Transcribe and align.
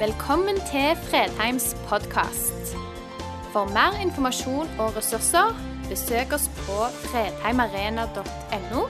Velkommen 0.00 0.56
til 0.56 0.96
Fredheims 0.96 1.76
podkast. 1.88 2.70
For 3.52 3.68
mer 3.68 3.98
informasjon 4.00 4.70
og 4.80 4.96
ressurser, 4.96 5.52
besøk 5.90 6.32
oss 6.32 6.46
på 6.62 6.86
fredheimarena.no, 7.02 8.86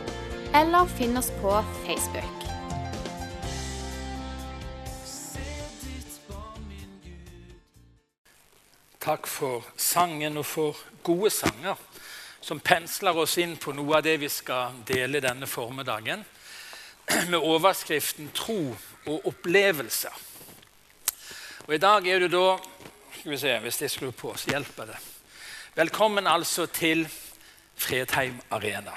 eller 0.61 0.93
finn 0.95 1.19
oss 1.19 1.33
på 1.41 1.57
Facebook. 1.81 2.47
Takk 9.03 9.27
for 9.27 9.67
sangen 9.75 10.39
og 10.39 10.47
for 10.47 10.79
gode 11.03 11.35
sanger 11.35 11.75
som 12.39 12.63
pensler 12.63 13.19
oss 13.19 13.35
inn 13.43 13.59
på 13.59 13.75
noe 13.75 13.99
av 13.99 14.07
det 14.07 14.21
vi 14.23 14.31
skal 14.31 14.79
dele 14.87 15.27
denne 15.27 15.51
formiddagen, 15.51 16.23
med 17.27 17.39
overskriften 17.43 18.31
'Tro 18.31 18.77
og 19.07 19.27
opplevelser'. 19.27 20.30
Og 21.71 21.75
I 21.75 21.79
dag 21.79 22.07
er 22.11 22.19
du 22.19 22.27
da 22.27 22.57
skal 23.15 23.31
vi 23.31 23.37
se, 23.39 23.59
Hvis 23.59 23.83
jeg 23.83 23.91
skrur 23.91 24.11
på, 24.11 24.33
så 24.37 24.51
hjelper 24.51 24.89
det. 24.91 24.97
Velkommen 25.75 26.27
altså 26.27 26.67
til 26.67 27.09
Fredheim 27.77 28.41
Arena. 28.51 28.91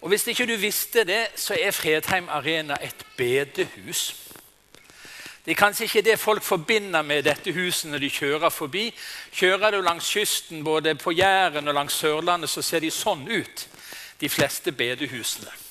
Og 0.00 0.08
Hvis 0.08 0.26
ikke 0.26 0.46
du 0.46 0.56
visste 0.56 1.04
det, 1.04 1.26
så 1.36 1.56
er 1.60 1.70
Fredheim 1.70 2.28
Arena 2.28 2.76
et 2.82 3.06
bedehus. 3.16 4.28
Det 5.44 5.50
er 5.50 5.54
kanskje 5.54 5.84
ikke 5.84 6.02
det 6.02 6.18
folk 6.18 6.42
forbinder 6.42 7.02
med 7.02 7.22
dette 7.22 7.52
huset 7.52 7.90
når 7.90 7.98
de 7.98 8.10
kjører 8.10 8.50
forbi. 8.50 8.94
Kjører 9.32 9.70
du 9.70 9.80
langs 9.80 10.12
kysten, 10.12 10.64
både 10.64 10.94
på 10.94 11.12
Jæren 11.12 11.68
og 11.68 11.74
langs 11.74 11.94
Sørlandet, 11.94 12.50
så 12.50 12.62
ser 12.62 12.80
de 12.80 12.90
sånn 12.90 13.24
ut, 13.24 13.68
de 14.20 14.28
fleste 14.28 14.72
bedehusene. 14.72 15.63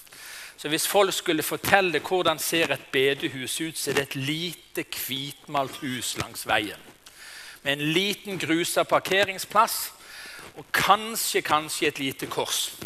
Så 0.63 0.69
Hvis 0.69 0.87
folk 0.87 1.13
skulle 1.13 1.43
fortelle 1.43 1.99
hvordan 1.99 2.39
ser 2.39 2.71
et 2.71 2.85
bedehus 2.91 3.61
ut, 3.61 3.77
så 3.77 3.89
er 3.91 3.93
det 3.93 4.03
et 4.03 4.15
lite, 4.15 4.85
hvitmalt 5.07 5.75
hus 5.81 6.17
langs 6.17 6.47
veien. 6.47 6.79
Med 7.63 7.73
en 7.73 7.91
liten 7.91 8.39
grusa 8.39 8.83
parkeringsplass 8.83 9.91
og 10.55 10.65
kanskje, 10.71 11.41
kanskje 11.41 11.87
et 11.87 11.99
lite 11.99 12.25
kors 12.31 12.77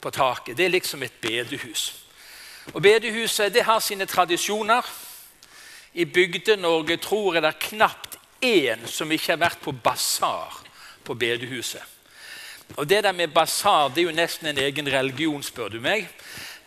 på 0.00 0.10
taket. 0.10 0.56
Det 0.56 0.64
er 0.64 0.74
liksom 0.74 1.02
et 1.02 1.20
bedehus. 1.22 2.02
Og 2.74 2.82
Bedehuset 2.82 3.54
det 3.54 3.62
har 3.62 3.78
sine 3.78 4.06
tradisjoner. 4.06 4.82
I 5.94 6.04
Bygde-Norge 6.04 6.96
tror 6.96 7.34
jeg 7.34 7.42
det 7.42 7.54
er 7.54 7.68
knapt 7.68 8.18
én 8.42 8.86
som 8.86 9.12
ikke 9.12 9.32
har 9.36 9.44
vært 9.46 9.62
på 9.62 9.72
basar 9.72 10.64
på 11.04 11.14
bedehuset. 11.14 11.82
Og 12.76 12.88
Det 12.88 13.04
der 13.04 13.12
med 13.12 13.28
basar 13.28 13.88
det 13.88 13.98
er 13.98 14.10
jo 14.10 14.18
nesten 14.18 14.46
en 14.46 14.58
egen 14.58 14.92
religion, 14.92 15.42
spør 15.42 15.68
du 15.68 15.80
meg. 15.80 16.08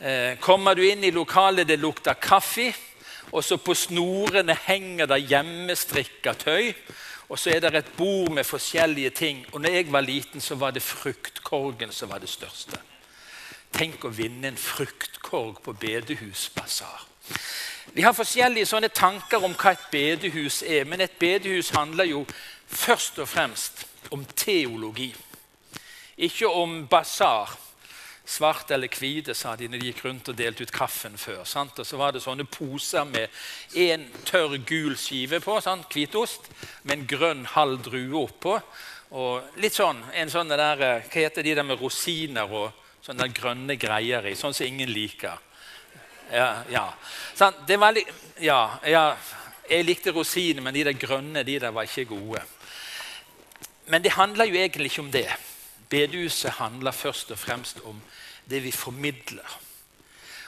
Eh, 0.04 0.38
kommer 0.40 0.76
du 0.76 0.84
inn 0.84 1.04
i 1.04 1.12
lokalet, 1.16 1.68
det 1.68 1.80
lukter 1.80 2.18
kaffe, 2.20 2.74
og 3.32 3.44
så 3.44 3.56
på 3.58 3.72
snorene 3.72 4.56
henger 4.66 5.08
det 5.08 5.22
hjemmestrikka 5.30 6.34
tøy. 6.42 6.74
Og 7.32 7.40
så 7.40 7.54
er 7.54 7.62
det 7.64 7.76
et 7.80 7.94
bord 7.98 8.34
med 8.36 8.44
forskjellige 8.44 9.10
ting. 9.10 9.46
Og 9.54 9.62
når 9.62 9.70
jeg 9.70 9.92
var 9.92 10.04
liten, 10.04 10.42
så 10.42 10.56
var 10.60 10.76
det 10.76 10.84
fruktkorgen 10.84 11.92
som 11.92 12.12
var 12.12 12.20
det 12.20 12.30
største. 12.30 12.82
Tenk 13.74 14.04
å 14.04 14.12
vinne 14.12 14.52
en 14.52 14.60
fruktkorg 14.60 15.64
på 15.64 15.74
bedehusbasar. 15.74 17.08
Vi 17.96 18.04
har 18.04 18.14
forskjellige 18.14 18.68
sånne 18.70 18.92
tanker 18.92 19.40
om 19.40 19.56
hva 19.56 19.72
et 19.72 19.88
bedehus 19.92 20.62
er, 20.68 20.84
men 20.84 21.02
et 21.02 21.16
bedehus 21.20 21.72
handler 21.74 22.12
jo 22.12 22.26
først 22.68 23.24
og 23.24 23.32
fremst 23.32 23.86
om 24.12 24.28
teologi. 24.36 25.14
Ikke 26.18 26.52
om 26.52 26.84
basar. 26.92 27.63
Svart 28.26 28.72
eller 28.72 28.88
hvite, 28.88 29.34
sa 29.36 29.56
de 29.60 29.68
når 29.68 29.82
de 29.82 29.90
gikk 29.90 30.06
rundt 30.06 30.30
og 30.32 30.38
delte 30.40 30.64
ut 30.64 30.72
kaffen 30.72 31.18
før. 31.20 31.42
Sant? 31.44 31.80
Og 31.80 31.86
Så 31.86 31.98
var 32.00 32.14
det 32.16 32.24
sånne 32.24 32.46
poser 32.48 33.04
med 33.04 33.28
en 33.76 34.06
tørr, 34.24 34.56
gul 34.64 34.96
skive 34.96 35.42
på, 35.44 35.58
sant? 35.62 35.90
hvitost, 35.92 36.48
med 36.84 37.00
en 37.00 37.08
grønn 37.08 37.46
halv 37.52 37.84
drue 37.84 38.24
oppå. 38.24 38.56
Og 39.20 39.60
litt 39.62 39.76
sånn, 39.76 40.00
en 40.16 40.32
sånn 40.32 40.50
der, 40.50 40.78
Hva 41.04 41.20
heter 41.20 41.44
de 41.44 41.56
der 41.56 41.68
med 41.68 41.82
rosiner 41.82 42.48
og 42.48 42.72
sånne 43.04 43.28
grønne 43.36 43.76
greier 43.76 44.26
i? 44.26 44.36
Sånn 44.40 44.56
som 44.56 44.66
ingen 44.66 44.90
liker. 44.90 45.38
Ja, 46.32 46.64
ja. 46.72 46.88
Sånn, 47.36 47.60
det 47.68 47.78
var 47.78 47.92
litt, 47.92 48.10
ja, 48.42 48.80
ja, 48.88 49.10
jeg 49.70 49.86
likte 49.86 50.16
rosiner, 50.16 50.64
men 50.64 50.74
de 50.74 50.88
der 50.88 50.96
grønne 50.98 51.44
de 51.44 51.60
der 51.60 51.76
var 51.76 51.84
ikke 51.84 52.16
gode. 52.16 52.42
Men 53.92 54.02
det 54.02 54.16
handler 54.16 54.48
jo 54.48 54.56
egentlig 54.56 54.94
ikke 54.94 55.04
om 55.04 55.12
det. 55.12 55.28
Bedehuset 55.94 56.58
handler 56.58 56.92
først 56.92 57.32
og 57.32 57.38
fremst 57.38 57.84
om 57.86 58.02
det 58.50 58.64
vi 58.64 58.72
formidler. 58.72 59.60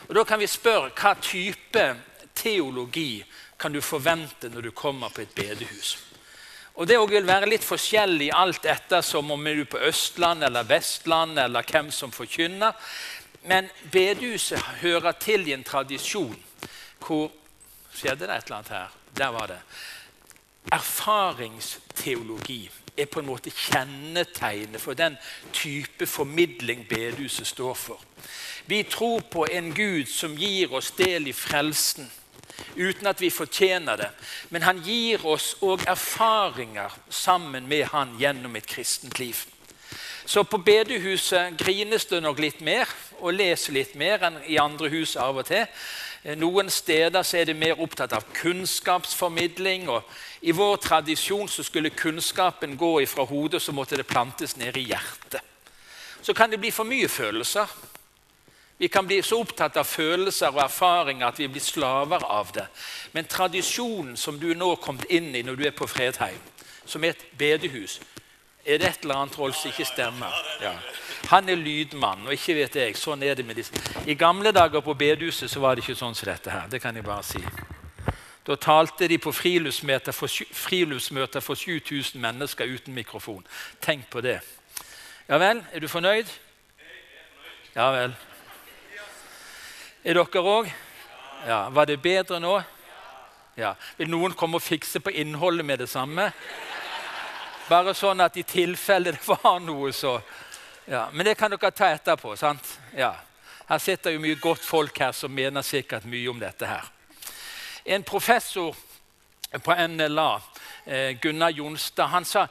Og 0.07 0.15
Da 0.15 0.23
kan 0.23 0.39
vi 0.39 0.47
spørre 0.47 0.89
hva 0.89 1.13
type 1.21 1.95
teologi 2.35 3.23
kan 3.59 3.73
du 3.73 3.81
forvente 3.81 4.49
når 4.49 4.61
du 4.61 4.71
kommer 4.71 5.09
på 5.09 5.21
et 5.21 5.35
bedehus. 5.35 5.97
Og 6.75 6.87
Det 6.87 6.99
vil 7.09 7.27
være 7.27 7.49
litt 7.49 7.63
forskjellig 7.63 8.31
alt 8.33 8.65
etter 8.65 9.01
som 9.01 9.31
om 9.31 9.43
du 9.43 9.61
er 9.61 9.65
på 9.65 9.77
Østland 9.77 10.43
eller 10.43 10.63
Vestland, 10.63 11.39
eller 11.39 11.63
hvem 11.63 11.91
som 11.91 12.11
forkynner. 12.11 12.73
Men 13.43 13.69
bedehuset 13.91 14.59
hører 14.81 15.11
til 15.11 15.47
i 15.47 15.53
en 15.53 15.63
tradisjon 15.63 16.43
hvor 16.99 17.31
Skjedde 17.95 18.27
det 18.27 18.35
et 18.35 18.43
eller 18.43 18.57
annet 18.57 18.69
her? 18.69 18.87
Der 19.15 19.27
var 19.27 19.47
det. 19.47 19.59
Erfaringsteologi 20.71 22.71
er 22.97 23.05
på 23.05 23.19
en 23.19 23.29
måte 23.29 23.51
kjennetegnet 23.51 24.81
for 24.81 24.93
den 24.97 25.17
type 25.53 26.07
formidling 26.07 26.85
bedehuset 26.89 27.47
står 27.47 27.73
for. 27.73 28.01
Vi 28.65 28.83
tror 28.83 29.19
på 29.31 29.45
en 29.51 29.73
Gud 29.73 30.05
som 30.09 30.37
gir 30.37 30.73
oss 30.73 30.91
del 30.97 31.27
i 31.27 31.33
frelsen 31.33 32.09
uten 32.75 33.07
at 33.07 33.21
vi 33.21 33.29
fortjener 33.29 33.97
det. 33.99 34.09
Men 34.49 34.63
han 34.63 34.79
gir 34.83 35.25
oss 35.25 35.55
òg 35.61 35.83
erfaringer 35.87 36.93
sammen 37.09 37.67
med 37.67 37.85
han 37.91 38.15
gjennom 38.19 38.55
et 38.55 38.67
kristent 38.67 39.19
liv. 39.19 39.45
Så 40.25 40.43
på 40.43 40.57
bedehuset 40.57 41.57
grines 41.57 42.07
det 42.09 42.23
nok 42.23 42.39
litt 42.41 42.61
mer 42.65 42.89
og 43.19 43.35
leser 43.37 43.75
litt 43.75 43.93
mer 43.95 44.23
enn 44.25 44.39
i 44.49 44.57
andre 44.57 44.89
hus 44.89 45.15
av 45.21 45.37
og 45.37 45.45
til. 45.45 45.67
Noen 46.33 46.71
steder 46.73 47.21
er 47.37 47.45
det 47.45 47.53
mer 47.53 47.81
opptatt 47.81 48.13
av 48.17 48.23
kunnskapsformidling. 48.33 49.89
og 49.89 50.03
I 50.41 50.51
vår 50.51 50.75
tradisjon 50.81 51.47
så 51.47 51.63
skulle 51.63 51.89
kunnskapen 51.93 52.77
gå 52.77 53.01
ifra 53.01 53.23
hodet, 53.23 53.61
så 53.61 53.71
måtte 53.71 53.97
det 53.97 54.07
plantes 54.07 54.57
ned 54.57 54.77
i 54.77 54.87
hjertet. 54.89 55.41
Så 56.21 56.33
kan 56.33 56.49
det 56.49 56.59
bli 56.59 56.71
for 56.71 56.83
mye 56.83 57.07
følelser. 57.07 57.69
Vi 58.77 58.87
kan 58.87 59.07
bli 59.07 59.21
så 59.21 59.37
opptatt 59.39 59.77
av 59.77 59.85
følelser 59.85 60.49
og 60.49 60.63
erfaringer 60.65 61.27
at 61.27 61.39
vi 61.39 61.47
blir 61.47 61.61
slaver 61.61 62.25
av 62.25 62.49
det. 62.53 62.65
Men 63.13 63.29
tradisjonen 63.29 64.17
som 64.17 64.39
du 64.39 64.49
nå 64.53 64.71
er 64.71 64.81
kommet 64.81 65.05
inn 65.13 65.29
i 65.35 65.43
når 65.45 65.55
du 65.55 65.63
er 65.69 65.77
på 65.77 65.87
Fredheim, 65.87 66.41
som 66.85 67.03
er 67.03 67.13
et 67.13 67.25
bedehus, 67.37 67.99
er 68.65 68.81
det 68.81 68.89
et 68.89 69.05
eller 69.05 69.21
annet 69.21 69.37
Rolf 69.39 69.61
som 69.61 69.71
ikke 69.71 69.85
stemmer? 69.85 70.41
Ja. 70.61 70.73
Han 71.31 71.49
er 71.49 71.55
lydmann, 71.59 72.25
og 72.27 72.33
ikke 72.33 72.55
vet 72.59 72.75
jeg. 72.79 72.97
Sånn 72.99 73.23
er 73.23 73.35
det 73.35 73.45
med 73.45 73.59
disse. 73.59 73.73
I 74.05 74.17
gamle 74.19 74.51
dager 74.55 74.83
på 74.85 74.93
bedehuset 74.97 75.51
så 75.51 75.63
var 75.63 75.75
det 75.75 75.85
ikke 75.85 75.97
sånn 75.99 76.15
som 76.15 76.29
dette 76.29 76.53
her. 76.53 76.67
Det 76.71 76.81
kan 76.83 76.95
jeg 76.95 77.05
bare 77.05 77.23
si. 77.25 77.41
Da 78.45 78.55
talte 78.61 79.07
de 79.09 79.17
på 79.17 79.31
friluftsmøter 79.33 80.13
for, 80.13 80.29
friluftsmøter 80.53 81.41
for 81.41 81.57
7000 81.57 82.21
mennesker 82.21 82.69
uten 82.69 82.93
mikrofon. 82.93 83.41
Tenk 83.81 84.05
på 84.13 84.21
det. 84.21 84.39
Ja 85.25 85.39
vel, 85.41 85.63
er 85.73 85.81
du 85.81 85.87
fornøyd? 85.89 86.29
Ja 87.75 87.89
vel. 87.91 88.13
Er 90.05 90.13
dere 90.13 90.41
òg? 90.45 90.69
Ja. 91.47 91.69
Var 91.69 91.85
det 91.89 92.01
bedre 92.01 92.37
nå? 92.39 92.59
Ja. 93.57 93.73
Vil 93.97 94.11
noen 94.13 94.35
komme 94.37 94.59
og 94.59 94.65
fikse 94.65 95.01
på 95.01 95.09
innholdet 95.09 95.65
med 95.65 95.81
det 95.81 95.89
samme? 95.89 96.29
Bare 97.65 97.95
sånn 97.97 98.21
at 98.21 98.37
i 98.37 98.43
tilfelle 98.45 99.15
det 99.15 99.25
var 99.25 99.57
noe, 99.63 99.89
så 99.93 100.19
ja. 100.85 101.09
Men 101.13 101.25
det 101.25 101.35
kan 101.37 101.51
dere 101.51 101.71
ta 101.71 101.89
etterpå. 101.93 102.35
sant? 102.35 102.79
Ja. 102.97 103.15
Her 103.65 103.81
sitter 103.81 104.13
jo 104.13 104.21
mye 104.21 104.37
godt 104.37 104.65
folk 104.65 104.99
her 105.01 105.11
som 105.11 105.33
mener 105.33 105.65
sikkert 105.65 106.05
mye 106.05 106.29
om 106.29 106.39
dette 106.39 106.67
her. 106.69 106.91
En 107.85 108.03
professor 108.03 108.75
på 109.63 109.75
NLA, 109.87 110.41
eh, 110.85 111.17
Gunnar 111.21 111.49
Jonstad, 111.49 112.07
han, 112.07 112.25
sa, 112.25 112.47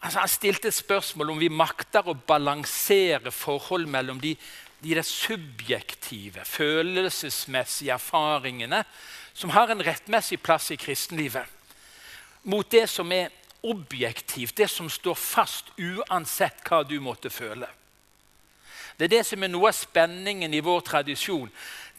altså 0.00 0.18
han 0.18 0.28
stilte 0.28 0.68
et 0.68 0.74
spørsmål 0.74 1.30
om 1.30 1.38
vi 1.38 1.48
makter 1.48 2.06
å 2.06 2.14
balansere 2.14 3.30
forhold 3.34 3.88
mellom 3.90 4.20
de, 4.20 4.36
de 4.82 4.94
der 4.94 5.06
subjektive, 5.06 6.44
følelsesmessige 6.44 7.94
erfaringene 7.94 8.84
som 9.34 9.50
har 9.50 9.70
en 9.70 9.82
rettmessig 9.82 10.40
plass 10.42 10.70
i 10.70 10.78
kristenlivet, 10.78 11.46
mot 12.42 12.70
det 12.70 12.86
som 12.90 13.10
er 13.12 13.30
objektivt, 13.62 14.56
det 14.56 14.68
som 14.70 14.90
står 14.90 15.14
fast 15.14 15.70
uansett 15.78 16.62
hva 16.66 16.82
du 16.84 16.98
måtte 17.00 17.30
føle. 17.30 17.68
Det 18.98 19.06
er 19.08 19.16
det 19.16 19.26
som 19.26 19.42
er 19.42 19.48
noe 19.48 19.70
av 19.70 19.76
spenningen 19.76 20.52
i 20.54 20.60
vår 20.60 20.82
tradisjon. 20.84 21.48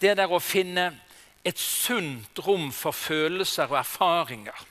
Det 0.02 0.14
der 0.18 0.30
å 0.30 0.42
finne 0.42 0.92
et 1.44 1.58
sunt 1.58 2.38
rom 2.46 2.70
for 2.74 2.94
følelser 2.94 3.72
og 3.72 3.80
erfaringer. 3.80 4.68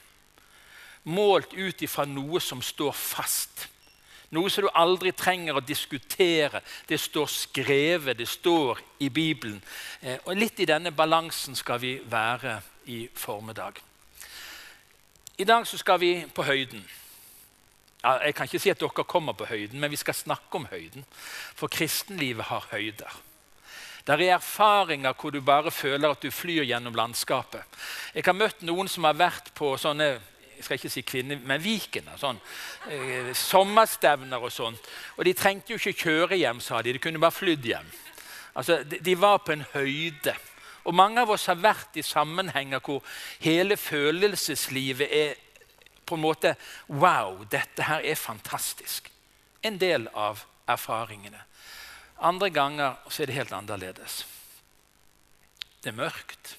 Målt 1.11 1.53
ut 1.57 1.81
ifra 1.83 2.05
noe 2.07 2.39
som 2.39 2.61
står 2.63 2.95
fast. 2.95 3.67
Noe 4.31 4.47
som 4.47 4.63
du 4.63 4.71
aldri 4.79 5.11
trenger 5.11 5.59
å 5.59 5.65
diskutere. 5.65 6.61
Det 6.87 6.99
står 7.01 7.27
skrevet, 7.27 8.17
det 8.17 8.29
står 8.31 8.79
i 9.03 9.09
Bibelen. 9.11 9.59
Eh, 9.99 10.19
og 10.23 10.37
Litt 10.39 10.61
i 10.63 10.69
denne 10.69 10.95
balansen 10.95 11.57
skal 11.59 11.81
vi 11.83 11.97
være 12.07 12.61
i 12.87 13.09
formiddag. 13.11 13.81
I 15.37 15.47
dag 15.47 15.67
så 15.67 15.77
skal 15.77 15.99
vi 15.99 16.25
på 16.35 16.43
høyden. 16.43 16.83
Ja, 18.03 18.17
jeg 18.25 18.35
kan 18.35 18.49
ikke 18.49 18.59
si 18.59 18.71
at 18.73 18.79
dere 18.81 19.05
kommer 19.05 19.33
på 19.37 19.45
høyden, 19.45 19.79
men 19.79 19.91
vi 19.91 19.99
skal 19.99 20.17
snakke 20.17 20.57
om 20.57 20.65
høyden. 20.71 21.05
For 21.55 21.69
kristenlivet 21.71 22.49
har 22.49 22.67
høyder. 22.71 23.19
Det 24.07 24.15
er 24.15 24.35
erfaringer 24.35 25.13
hvor 25.13 25.29
du 25.29 25.41
bare 25.45 25.71
føler 25.71 26.09
at 26.09 26.21
du 26.23 26.31
flyr 26.31 26.63
gjennom 26.63 26.95
landskapet. 26.97 27.61
Jeg 28.15 28.25
har 28.25 28.33
møtt 28.33 28.63
noen 28.65 28.89
som 28.89 29.05
har 29.05 29.17
vært 29.17 29.53
på 29.53 29.75
sånne 29.77 30.17
jeg 30.61 30.65
skal 30.65 30.77
ikke 30.77 30.89
si 30.93 31.01
kvinner, 31.01 31.39
men 31.41 31.61
Viken. 31.61 32.09
Sånn, 32.21 32.37
eh, 32.85 33.31
sommerstevner 33.33 34.37
og 34.37 34.51
sånt. 34.53 34.89
Og 35.17 35.25
de 35.25 35.33
trengte 35.33 35.73
jo 35.73 35.79
ikke 35.79 36.03
kjøre 36.03 36.37
hjem, 36.37 36.59
sa 36.61 36.81
de. 36.81 36.93
De 36.93 36.99
kunne 37.01 37.17
bare 37.17 37.33
flydd 37.33 37.65
hjem. 37.65 37.87
Altså, 38.53 38.83
de, 38.83 38.99
de 39.01 39.15
var 39.17 39.39
på 39.41 39.55
en 39.55 39.65
høyde. 39.73 40.35
Og 40.83 40.95
mange 40.95 41.21
av 41.21 41.29
oss 41.29 41.45
har 41.51 41.59
vært 41.61 41.97
i 41.99 42.05
sammenhenger 42.05 42.81
hvor 42.83 43.03
hele 43.43 43.77
følelseslivet 43.77 45.13
er 45.13 45.35
på 46.05 46.17
en 46.17 46.23
måte 46.23 46.55
Wow, 46.87 47.45
dette 47.51 47.85
her 47.87 48.03
er 48.03 48.15
fantastisk. 48.19 49.11
En 49.63 49.77
del 49.79 50.07
av 50.13 50.43
erfaringene. 50.67 51.43
Andre 52.21 52.49
ganger 52.49 52.97
så 53.09 53.23
er 53.23 53.29
det 53.29 53.37
helt 53.37 53.53
annerledes. 53.53 54.25
Det 55.83 55.89
er 55.89 55.97
mørkt. 55.97 56.57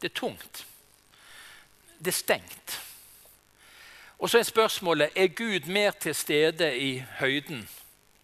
Det 0.00 0.10
er 0.10 0.14
tungt. 0.14 0.64
Det 1.98 2.12
er 2.12 2.18
stengt. 2.18 2.80
Og 4.18 4.30
så 4.30 4.38
er 4.38 4.42
spørsmålet 4.42 5.10
er 5.16 5.26
Gud 5.26 5.66
mer 5.66 5.90
til 5.90 6.14
stede 6.14 6.70
i 6.78 6.98
høyden 7.18 7.68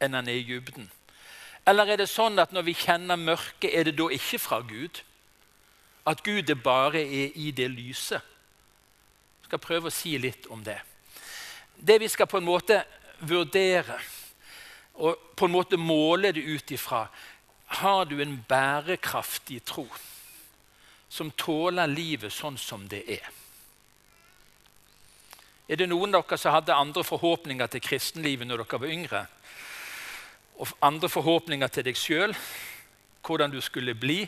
enn 0.02 0.14
han 0.14 0.28
er 0.28 0.40
i 0.40 0.46
dybden. 0.46 0.90
Eller 1.66 1.88
er 1.88 2.00
det 2.02 2.10
sånn 2.10 2.38
at 2.42 2.52
når 2.52 2.66
vi 2.66 2.74
kjenner 2.76 3.16
mørket, 3.16 3.70
er 3.72 3.86
det 3.88 3.96
da 3.98 4.08
ikke 4.12 4.40
fra 4.42 4.60
Gud? 4.60 5.00
At 6.06 6.22
Gud 6.24 6.54
bare 6.62 7.00
er 7.00 7.32
i 7.34 7.50
det 7.50 7.70
lyset? 7.70 8.20
Jeg 9.40 9.48
skal 9.48 9.62
prøve 9.62 9.88
å 9.88 9.94
si 9.94 10.16
litt 10.18 10.46
om 10.52 10.62
det. 10.64 10.78
Det 11.76 11.98
vi 12.00 12.08
skal 12.08 12.28
på 12.28 12.40
en 12.40 12.48
måte 12.48 12.82
vurdere 13.24 13.96
og 14.94 15.32
på 15.36 15.48
en 15.48 15.54
måte 15.54 15.78
måle 15.80 16.30
det 16.32 16.44
ut 16.44 16.70
ifra 16.70 17.08
Har 17.66 18.04
du 18.04 18.20
en 18.22 18.36
bærekraftig 18.48 19.64
tro 19.64 19.88
som 21.08 21.30
tåler 21.30 21.86
livet 21.86 22.32
sånn 22.32 22.58
som 22.58 22.84
det 22.88 23.02
er? 23.08 23.24
Er 25.68 25.80
det 25.80 25.88
noen 25.88 26.14
av 26.14 26.26
dere 26.26 26.38
som 26.38 26.52
hadde 26.52 26.76
andre 26.76 27.02
forhåpninger 27.06 27.70
til 27.72 27.82
kristenlivet 27.82 28.46
når 28.46 28.62
dere 28.62 28.80
var 28.82 28.92
yngre? 28.92 29.22
Og 30.60 30.70
andre 30.84 31.08
forhåpninger 31.08 31.72
til 31.72 31.86
deg 31.88 31.98
sjøl, 31.98 32.34
hvordan 33.24 33.50
du 33.50 33.60
skulle 33.64 33.94
bli? 33.96 34.26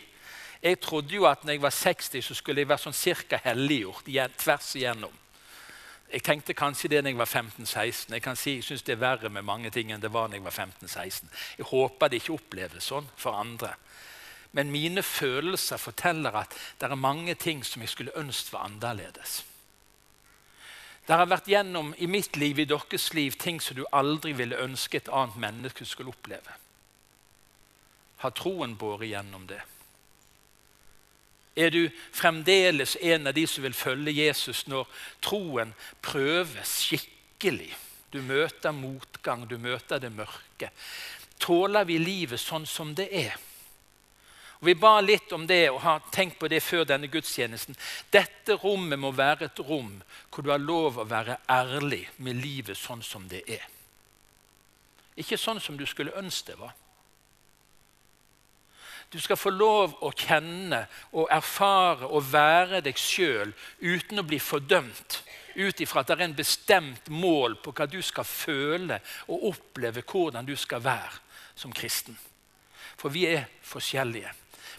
Jeg 0.66 0.80
trodde 0.82 1.14
jo 1.14 1.28
at 1.30 1.44
når 1.44 1.52
jeg 1.52 1.62
var 1.62 1.70
60, 1.70 2.24
så 2.24 2.34
skulle 2.34 2.64
jeg 2.64 2.68
være 2.68 2.82
sånn 2.88 2.96
cirka 2.96 3.38
helliggjort 3.44 4.08
tvers 4.34 4.72
igjennom. 4.74 5.12
Jeg 6.10 6.22
tenkte 6.26 6.54
kanskje 6.58 6.90
det 6.90 7.02
når 7.02 7.12
jeg 7.12 7.18
var 7.18 7.30
15-16. 7.30 8.14
Jeg 8.14 8.22
kan 8.22 8.38
si, 8.38 8.56
jeg 8.58 8.66
syns 8.66 8.82
det 8.86 8.96
er 8.96 9.02
verre 9.02 9.30
med 9.30 9.46
mange 9.46 9.70
ting 9.74 9.92
enn 9.92 10.02
det 10.02 10.10
var 10.14 10.26
når 10.28 10.40
jeg 10.40 10.46
var 10.46 10.56
15-16. 10.56 11.30
Jeg 11.58 11.68
håper 11.70 12.10
det 12.10 12.20
ikke 12.22 12.34
oppleves 12.34 12.90
sånn 12.90 13.06
for 13.18 13.38
andre. 13.38 13.74
Men 14.58 14.72
mine 14.74 15.02
følelser 15.06 15.78
forteller 15.82 16.34
at 16.42 16.54
det 16.80 16.88
er 16.88 16.98
mange 16.98 17.34
ting 17.38 17.62
som 17.66 17.82
jeg 17.82 17.92
skulle 17.92 18.16
ønske 18.18 18.54
var 18.54 18.66
annerledes. 18.66 19.42
Det 21.06 21.14
har 21.14 21.30
vært 21.30 21.50
gjennom 21.50 21.92
i 22.02 22.08
mitt 22.10 22.34
liv, 22.38 22.58
i 22.58 22.66
deres 22.66 23.12
liv, 23.14 23.38
ting 23.38 23.60
som 23.62 23.78
du 23.78 23.84
aldri 23.94 24.32
ville 24.34 24.58
ønske 24.58 24.98
et 24.98 25.12
annet 25.14 25.38
menneske 25.38 25.86
skulle 25.86 26.10
oppleve. 26.10 26.58
Har 28.24 28.34
troen 28.34 28.74
båret 28.78 29.12
gjennom 29.12 29.46
det? 29.46 29.62
Er 31.56 31.70
du 31.72 31.88
fremdeles 32.12 32.96
en 33.00 33.26
av 33.26 33.34
de 33.34 33.46
som 33.48 33.64
vil 33.64 33.74
følge 33.74 34.12
Jesus 34.12 34.66
når 34.68 34.88
troen 35.24 35.72
prøves 36.04 36.78
skikkelig? 36.84 37.72
Du 38.12 38.20
møter 38.22 38.76
motgang, 38.76 39.46
du 39.48 39.56
møter 39.58 40.00
det 40.00 40.12
mørke. 40.12 40.70
Tåler 41.40 41.84
vi 41.88 41.98
livet 42.00 42.40
sånn 42.40 42.66
som 42.68 42.94
det 42.96 43.08
er? 43.12 43.34
Og 44.60 44.68
Vi 44.68 44.74
ba 44.74 45.00
litt 45.00 45.32
om 45.32 45.46
det 45.46 45.68
og 45.70 45.82
har 45.84 46.04
tenkt 46.12 46.38
på 46.40 46.48
det 46.48 46.62
før 46.64 46.86
denne 46.88 47.10
gudstjenesten. 47.12 47.76
Dette 48.12 48.56
rommet 48.62 48.98
må 48.98 49.12
være 49.12 49.50
et 49.50 49.60
rom 49.60 49.98
hvor 50.30 50.44
du 50.44 50.50
har 50.52 50.62
lov 50.62 50.98
å 50.98 51.08
være 51.08 51.38
ærlig 51.48 52.06
med 52.16 52.40
livet 52.40 52.76
sånn 52.76 53.04
som 53.04 53.28
det 53.28 53.42
er. 53.48 53.64
Ikke 55.16 55.38
sånn 55.40 55.60
som 55.60 55.76
du 55.76 55.86
skulle 55.88 56.16
ønske 56.16 56.52
det 56.52 56.60
var. 56.60 56.72
Du 59.16 59.22
skal 59.24 59.38
få 59.40 59.48
lov 59.48 59.94
å 60.04 60.10
kjenne 60.12 60.82
og 61.16 61.30
erfare 61.32 62.04
og 62.04 62.26
være 62.28 62.82
deg 62.84 62.98
sjøl 63.00 63.54
uten 63.80 64.20
å 64.20 64.24
bli 64.28 64.36
fordømt. 64.36 65.22
Ut 65.56 65.80
ifra 65.80 66.02
at 66.02 66.10
det 66.10 66.18
er 66.18 66.24
en 66.26 66.36
bestemt 66.36 67.08
mål 67.08 67.56
på 67.64 67.72
hva 67.72 67.86
du 67.88 68.02
skal 68.04 68.28
føle 68.28 68.98
og 69.32 69.46
oppleve 69.54 70.04
hvordan 70.04 70.44
du 70.44 70.52
skal 70.60 70.84
være 70.84 71.16
som 71.56 71.72
kristen. 71.72 72.12
For 73.00 73.08
vi 73.08 73.24
er 73.30 73.48
forskjellige 73.64 74.34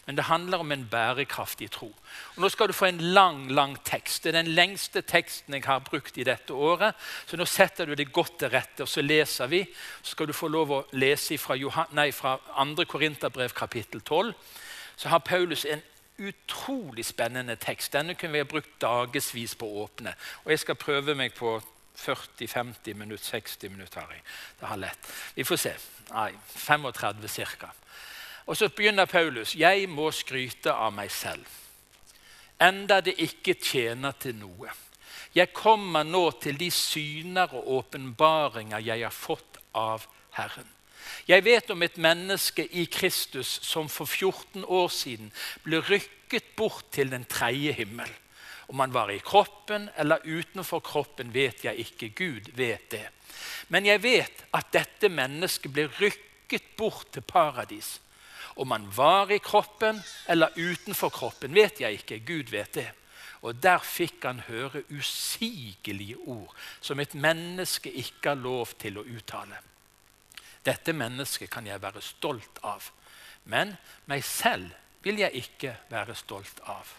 men 0.08 0.16
det 0.16 0.24
handler 0.24 0.62
om 0.64 0.72
en 0.72 0.86
bærekraftig 0.88 1.68
tro. 1.72 1.90
Og 2.36 2.40
nå 2.40 2.50
skal 2.50 2.70
du 2.72 2.74
få 2.74 2.88
en 2.88 3.02
lang 3.02 3.52
lang 3.52 3.76
tekst. 3.84 4.24
Det 4.24 4.30
er 4.32 4.38
den 4.40 4.54
lengste 4.56 5.02
teksten 5.04 5.54
jeg 5.54 5.66
har 5.68 5.84
brukt 5.84 6.18
i 6.18 6.24
dette 6.24 6.54
året. 6.56 6.96
Så 7.28 7.36
nå 7.36 7.46
setter 7.46 7.86
du 7.86 7.94
det 7.94 8.14
godt 8.16 8.38
til 8.40 8.50
rette, 8.54 8.86
og 8.86 8.88
så 8.88 9.04
leser 9.04 9.52
vi. 9.52 9.66
Så 10.02 10.16
skal 10.16 10.32
du 10.32 10.34
få 10.34 10.48
lov 10.48 10.72
å 10.72 10.82
lese 10.96 11.36
fra, 11.38 11.60
Johan, 11.60 11.92
nei, 11.92 12.14
fra 12.16 12.38
2. 12.56 12.86
Korinterbrev 12.88 13.52
kapittel 13.52 14.02
12. 14.02 14.32
Så 14.96 15.12
har 15.12 15.20
Paulus 15.28 15.66
en 15.66 15.84
utrolig 16.18 17.06
spennende 17.06 17.58
tekst. 17.60 17.94
Denne 17.94 18.16
kunne 18.16 18.32
vi 18.32 18.46
ha 18.46 18.48
brukt 18.48 18.80
dagevis 18.82 19.58
på 19.60 19.68
å 19.68 19.84
åpne. 19.84 20.16
Og 20.46 20.54
jeg 20.56 20.64
skal 20.64 20.80
prøve 20.80 21.18
meg 21.20 21.36
på 21.36 21.58
40-50 21.98 22.96
minutter, 22.96 23.26
60 23.26 23.70
minutter. 23.76 24.02
har 24.02 24.14
jeg. 24.14 24.24
Det 24.60 24.68
har 24.68 24.78
lett. 24.78 25.12
Vi 25.36 25.44
får 25.44 25.56
se. 25.56 25.76
Nei, 26.14 26.32
35 26.56 27.28
ca. 27.60 27.74
Og 28.48 28.58
så 28.58 28.70
begynner 28.72 29.06
Paulus. 29.06 29.56
Jeg 29.56 29.90
må 29.92 30.10
skryte 30.16 30.72
av 30.72 30.94
meg 30.96 31.12
selv, 31.12 31.46
enda 32.64 33.02
det 33.04 33.18
ikke 33.22 33.58
tjener 33.60 34.16
til 34.20 34.38
noe. 34.40 34.72
Jeg 35.36 35.52
kommer 35.54 36.08
nå 36.08 36.24
til 36.42 36.58
de 36.58 36.72
syner 36.74 37.52
og 37.54 37.68
åpenbaringer 37.82 38.82
jeg 38.82 39.04
har 39.04 39.14
fått 39.14 39.60
av 39.76 40.08
Herren. 40.38 40.70
Jeg 41.28 41.44
vet 41.44 41.70
om 41.72 41.84
et 41.84 41.98
menneske 42.00 42.64
i 42.66 42.86
Kristus 42.92 43.60
som 43.68 43.90
for 43.92 44.08
14 44.08 44.64
år 44.64 44.88
siden 44.92 45.30
ble 45.64 45.82
rykket 45.84 46.56
bort 46.56 46.88
til 46.96 47.12
den 47.12 47.28
tredje 47.30 47.76
himmel. 47.78 48.10
Om 48.68 48.80
han 48.84 48.96
var 48.96 49.12
i 49.12 49.20
kroppen 49.24 49.90
eller 49.96 50.24
utenfor 50.26 50.82
kroppen, 50.84 51.34
vet 51.34 51.64
jeg 51.64 51.86
ikke. 51.86 52.10
Gud 52.16 52.50
vet 52.56 52.90
det. 52.92 53.06
Men 53.70 53.86
jeg 53.86 54.04
vet 54.04 54.44
at 54.56 54.74
dette 54.74 55.12
mennesket 55.12 55.72
ble 55.72 55.88
rykket 56.00 56.76
bort 56.80 57.12
til 57.14 57.24
paradis. 57.28 57.98
Om 58.58 58.72
han 58.74 58.88
var 58.92 59.32
i 59.32 59.40
kroppen 59.40 60.00
eller 60.26 60.56
utenfor 60.56 61.14
kroppen, 61.14 61.54
vet 61.54 61.82
jeg 61.84 62.00
ikke. 62.00 62.20
Gud 62.26 62.50
vet 62.54 62.74
det. 62.74 62.90
Og 63.46 63.60
der 63.62 63.84
fikk 63.86 64.26
han 64.26 64.42
høre 64.48 64.82
usigelige 64.90 66.18
ord 66.26 66.56
som 66.82 67.00
et 67.00 67.14
menneske 67.14 67.92
ikke 67.94 68.34
har 68.34 68.42
lov 68.42 68.74
til 68.82 68.98
å 68.98 69.06
uttale. 69.06 69.60
Dette 70.66 70.94
mennesket 70.94 71.52
kan 71.54 71.68
jeg 71.70 71.82
være 71.82 72.02
stolt 72.04 72.60
av, 72.66 72.90
men 73.46 73.76
meg 74.10 74.26
selv 74.26 74.74
vil 75.06 75.22
jeg 75.22 75.46
ikke 75.46 75.76
være 75.92 76.16
stolt 76.18 76.60
av. 76.66 76.90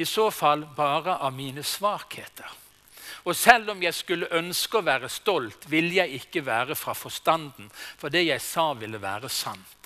I 0.00 0.06
så 0.08 0.30
fall 0.32 0.64
bare 0.76 1.18
av 1.20 1.34
mine 1.36 1.62
svakheter. 1.66 2.50
Og 3.24 3.36
selv 3.36 3.70
om 3.74 3.82
jeg 3.82 3.94
skulle 3.94 4.30
ønske 4.36 4.80
å 4.80 4.86
være 4.86 5.08
stolt, 5.08 5.66
ville 5.70 6.00
jeg 6.00 6.22
ikke 6.22 6.44
være 6.46 6.76
fra 6.78 6.94
forstanden, 6.94 7.70
for 7.98 8.12
det 8.12 8.26
jeg 8.26 8.42
sa, 8.44 8.72
ville 8.78 9.00
være 9.02 9.28
sant. 9.28 9.76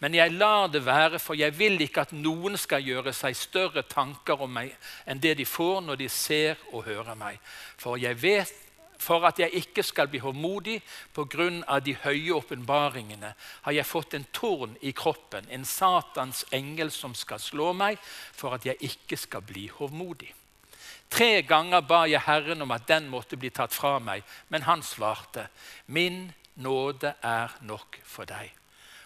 Men 0.00 0.14
jeg 0.14 0.32
lar 0.32 0.68
det 0.68 0.84
være, 0.84 1.18
for 1.18 1.36
jeg 1.36 1.56
vil 1.58 1.80
ikke 1.80 2.06
at 2.06 2.16
noen 2.16 2.56
skal 2.60 2.84
gjøre 2.84 3.12
seg 3.16 3.36
større 3.36 3.82
tanker 3.88 4.40
om 4.40 4.52
meg 4.52 4.72
enn 5.08 5.20
det 5.20 5.36
de 5.40 5.46
får 5.48 5.80
når 5.84 6.00
de 6.00 6.08
ser 6.12 6.60
og 6.72 6.84
hører 6.88 7.16
meg. 7.18 7.40
For 7.80 8.00
jeg 8.00 8.16
vet 8.20 8.54
for 9.00 9.24
at 9.24 9.38
jeg 9.40 9.56
ikke 9.56 9.82
skal 9.82 10.10
bli 10.12 10.20
håndmodig 10.20 10.80
pga. 11.16 11.80
de 11.80 11.94
høye 11.94 12.34
åpenbaringene, 12.34 13.34
har 13.62 13.72
jeg 13.72 13.86
fått 13.86 14.14
en 14.14 14.26
torn 14.32 14.76
i 14.82 14.92
kroppen, 14.92 15.46
en 15.50 15.64
Satans 15.64 16.44
engel 16.52 16.90
som 16.90 17.14
skal 17.14 17.40
slå 17.40 17.72
meg, 17.72 17.98
for 18.32 18.54
at 18.54 18.66
jeg 18.66 18.76
ikke 18.80 19.16
skal 19.16 19.40
bli 19.40 19.68
hovmodig. 19.68 20.34
Tre 21.10 21.42
ganger 21.42 21.82
ba 21.82 22.04
jeg 22.06 22.22
Herren 22.24 22.62
om 22.62 22.70
at 22.70 22.86
den 22.88 23.08
måtte 23.10 23.36
bli 23.36 23.50
tatt 23.50 23.74
fra 23.74 23.98
meg, 23.98 24.22
men 24.48 24.62
han 24.62 24.82
svarte, 24.82 25.48
Min 25.86 26.30
nåde 26.54 27.14
er 27.22 27.56
nok 27.66 27.98
for 28.04 28.28
deg, 28.28 28.52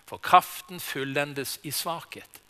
for 0.05 0.21
kraften 0.21 0.81
fullendes 0.81 1.59
i 1.63 1.71
svakhet. 1.71 2.41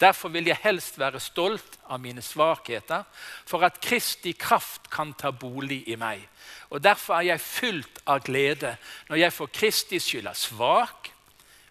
Derfor 0.00 0.28
vil 0.28 0.46
jeg 0.46 0.58
helst 0.62 0.98
være 0.98 1.20
stolt 1.20 1.78
av 1.88 2.00
mine 2.00 2.22
svakheter, 2.22 3.04
for 3.46 3.64
at 3.64 3.80
Kristi 3.80 4.32
kraft 4.32 4.90
kan 4.90 5.12
ta 5.14 5.30
bolig 5.30 5.82
i 5.88 5.96
meg. 5.96 6.22
Og 6.70 6.82
Derfor 6.82 7.14
er 7.14 7.32
jeg 7.32 7.40
fylt 7.40 8.02
av 8.06 8.22
glede 8.24 8.76
når 9.08 9.16
jeg 9.16 9.32
for 9.32 9.52
Kristi 9.52 10.00
skyld 10.00 10.26
er 10.26 10.38
svak, 10.38 11.12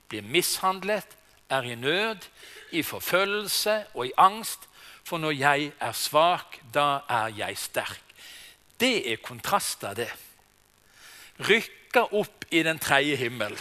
blir 0.09 0.21
mishandlet, 0.21 1.17
er 1.49 1.67
i 1.67 1.75
nød, 1.75 2.27
i 2.71 2.83
forfølgelse 2.83 3.85
og 3.93 4.07
i 4.07 4.15
angst, 4.17 4.67
For 5.11 5.19
når 5.19 5.33
jeg 5.35 5.71
er 5.75 5.91
svak, 5.91 6.61
da 6.71 7.01
er 7.11 7.33
jeg 7.35 7.57
sterk. 7.59 8.13
Det 8.79 9.11
er 9.11 9.17
kontraster, 9.19 9.91
det. 9.93 10.07
Rykka 11.49 12.05
opp 12.15 12.45
i 12.47 12.61
den 12.63 12.79
tredje 12.79 13.17
himmel. 13.19 13.57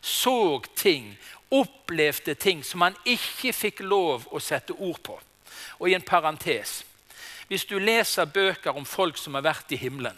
Såg 0.00 0.70
ting, 0.80 1.12
opplevde 1.52 2.34
ting 2.40 2.64
som 2.64 2.86
han 2.86 2.96
ikke 3.04 3.52
fikk 3.52 3.84
lov 3.84 4.24
å 4.32 4.40
sette 4.40 4.72
ord 4.72 5.02
på. 5.04 5.18
Og 5.78 5.90
i 5.90 5.94
en 5.94 6.08
parentes 6.08 6.84
Hvis 7.48 7.66
du 7.68 7.76
leser 7.78 8.24
bøker 8.24 8.72
om 8.72 8.86
folk 8.88 9.18
som 9.20 9.34
har 9.34 9.44
vært 9.44 9.74
i 9.74 9.76
himmelen, 9.76 10.16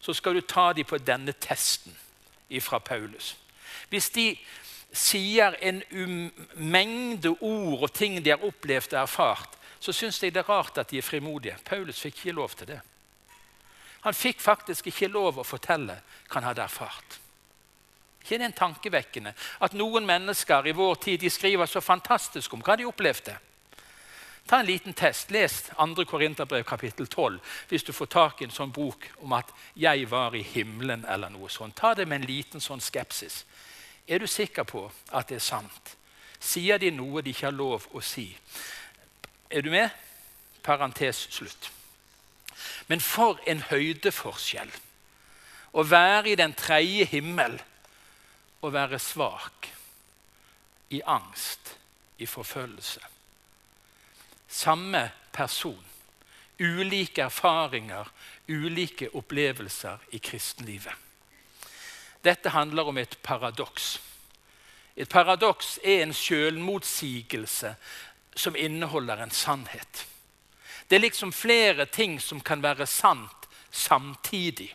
så 0.00 0.14
skal 0.14 0.36
du 0.38 0.40
ta 0.46 0.72
dem 0.72 0.86
på 0.86 0.98
denne 0.98 1.32
testen 1.32 1.96
fra 2.60 2.78
Paulus. 2.78 3.34
Hvis 3.90 4.10
de 4.14 4.38
sier 4.92 5.56
en 5.64 5.82
mengde 6.54 7.32
ord 7.40 7.88
og 7.88 7.92
ting 7.92 8.18
de 8.24 8.30
har 8.30 8.44
opplevd 8.44 8.92
og 8.92 9.02
erfart, 9.02 9.58
så 9.80 9.92
syns 9.92 10.20
jeg 10.22 10.34
det 10.34 10.44
er 10.44 10.50
rart 10.50 10.78
at 10.78 10.90
de 10.90 11.00
er 11.00 11.06
frimodige. 11.06 11.56
Paulus 11.64 12.00
fikk 12.00 12.20
ikke 12.20 12.36
lov 12.36 12.54
til 12.56 12.68
det. 12.74 12.80
Han 14.02 14.14
fikk 14.14 14.40
faktisk 14.40 14.86
ikke 14.90 15.10
lov 15.10 15.38
å 15.38 15.46
fortelle 15.46 15.96
hva 16.28 16.38
han 16.38 16.50
hadde 16.50 16.62
erfart. 16.62 17.18
ikke 18.22 18.38
det 18.38 18.44
en 18.44 18.52
tankevekkende 18.52 19.32
at 19.60 19.72
noen 19.74 20.06
mennesker 20.06 20.66
i 20.66 20.72
vår 20.72 20.94
tid 20.94 21.20
de 21.20 21.30
skriver 21.30 21.66
så 21.66 21.80
fantastisk 21.80 22.52
om 22.54 22.62
hva 22.62 22.76
de 22.76 22.86
opplevde? 22.86 23.34
Ta 24.46 24.60
en 24.60 24.66
liten 24.66 24.94
test. 24.94 25.30
Les 25.30 25.70
2. 25.78 26.04
Korinterbrev 26.04 26.64
kapittel 26.64 27.06
12 27.06 27.38
hvis 27.68 27.84
du 27.84 27.92
får 27.92 28.06
tak 28.06 28.42
i 28.42 28.44
en 28.44 28.54
sånn 28.54 28.72
bok 28.72 29.08
om 29.22 29.32
at 29.32 29.50
'jeg 29.76 30.10
var 30.10 30.34
i 30.34 30.42
himmelen' 30.42 31.06
eller 31.08 31.28
noe 31.28 31.48
sånt. 31.48 31.76
Ta 31.76 31.94
det 31.94 32.08
med 32.08 32.20
en 32.20 32.26
liten 32.26 32.60
sånn 32.60 32.80
skepsis. 32.80 33.44
Er 34.08 34.18
du 34.18 34.26
sikker 34.26 34.66
på 34.68 34.86
at 35.12 35.28
det 35.28 35.38
er 35.38 35.44
sant? 35.44 35.96
Sier 36.42 36.78
de 36.78 36.90
noe 36.90 37.22
de 37.22 37.30
ikke 37.30 37.46
har 37.48 37.54
lov 37.54 37.86
å 37.94 38.02
si? 38.02 38.26
Er 39.50 39.62
du 39.62 39.70
med? 39.70 39.90
Parentes 40.62 41.26
slutt. 41.30 41.70
Men 42.88 43.00
for 43.00 43.38
en 43.46 43.62
høydeforskjell 43.70 44.70
å 45.72 45.84
være 45.88 46.32
i 46.32 46.38
den 46.38 46.54
tredje 46.58 47.06
himmel 47.14 47.56
og 48.62 48.74
være 48.74 48.98
svak, 49.02 49.70
i 50.92 51.00
angst, 51.08 51.72
i 52.18 52.26
forfølgelse. 52.28 53.00
Samme 54.48 55.06
person, 55.32 55.80
ulike 56.60 57.24
erfaringer, 57.24 58.10
ulike 58.48 59.08
opplevelser 59.16 60.04
i 60.12 60.20
kristenlivet. 60.20 60.92
Dette 62.24 62.48
handler 62.54 62.88
om 62.88 62.98
et 62.98 63.18
paradoks. 63.22 64.00
Et 64.96 65.08
paradoks 65.08 65.78
er 65.84 66.02
en 66.02 66.14
selvmotsigelse 66.14 67.74
som 68.36 68.56
inneholder 68.56 69.22
en 69.22 69.30
sannhet. 69.30 70.06
Det 70.88 70.96
er 70.96 71.06
liksom 71.06 71.32
flere 71.32 71.86
ting 71.86 72.20
som 72.20 72.40
kan 72.40 72.62
være 72.62 72.86
sant 72.86 73.48
samtidig. 73.70 74.74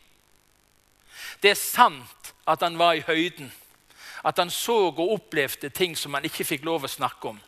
Det 1.41 1.51
er 1.51 1.59
sant 1.59 2.33
at 2.47 2.61
han 2.61 2.77
var 2.77 2.93
i 2.93 3.03
høyden, 3.05 3.51
at 4.23 4.37
han 4.37 4.49
så 4.49 4.87
og 4.89 5.11
opplevde 5.13 5.69
ting 5.69 5.95
som 5.97 6.13
han 6.13 6.25
ikke 6.25 6.45
fikk 6.45 6.65
lov 6.65 6.87
å 6.87 6.91
snakke 6.91 7.29
om. 7.29 7.39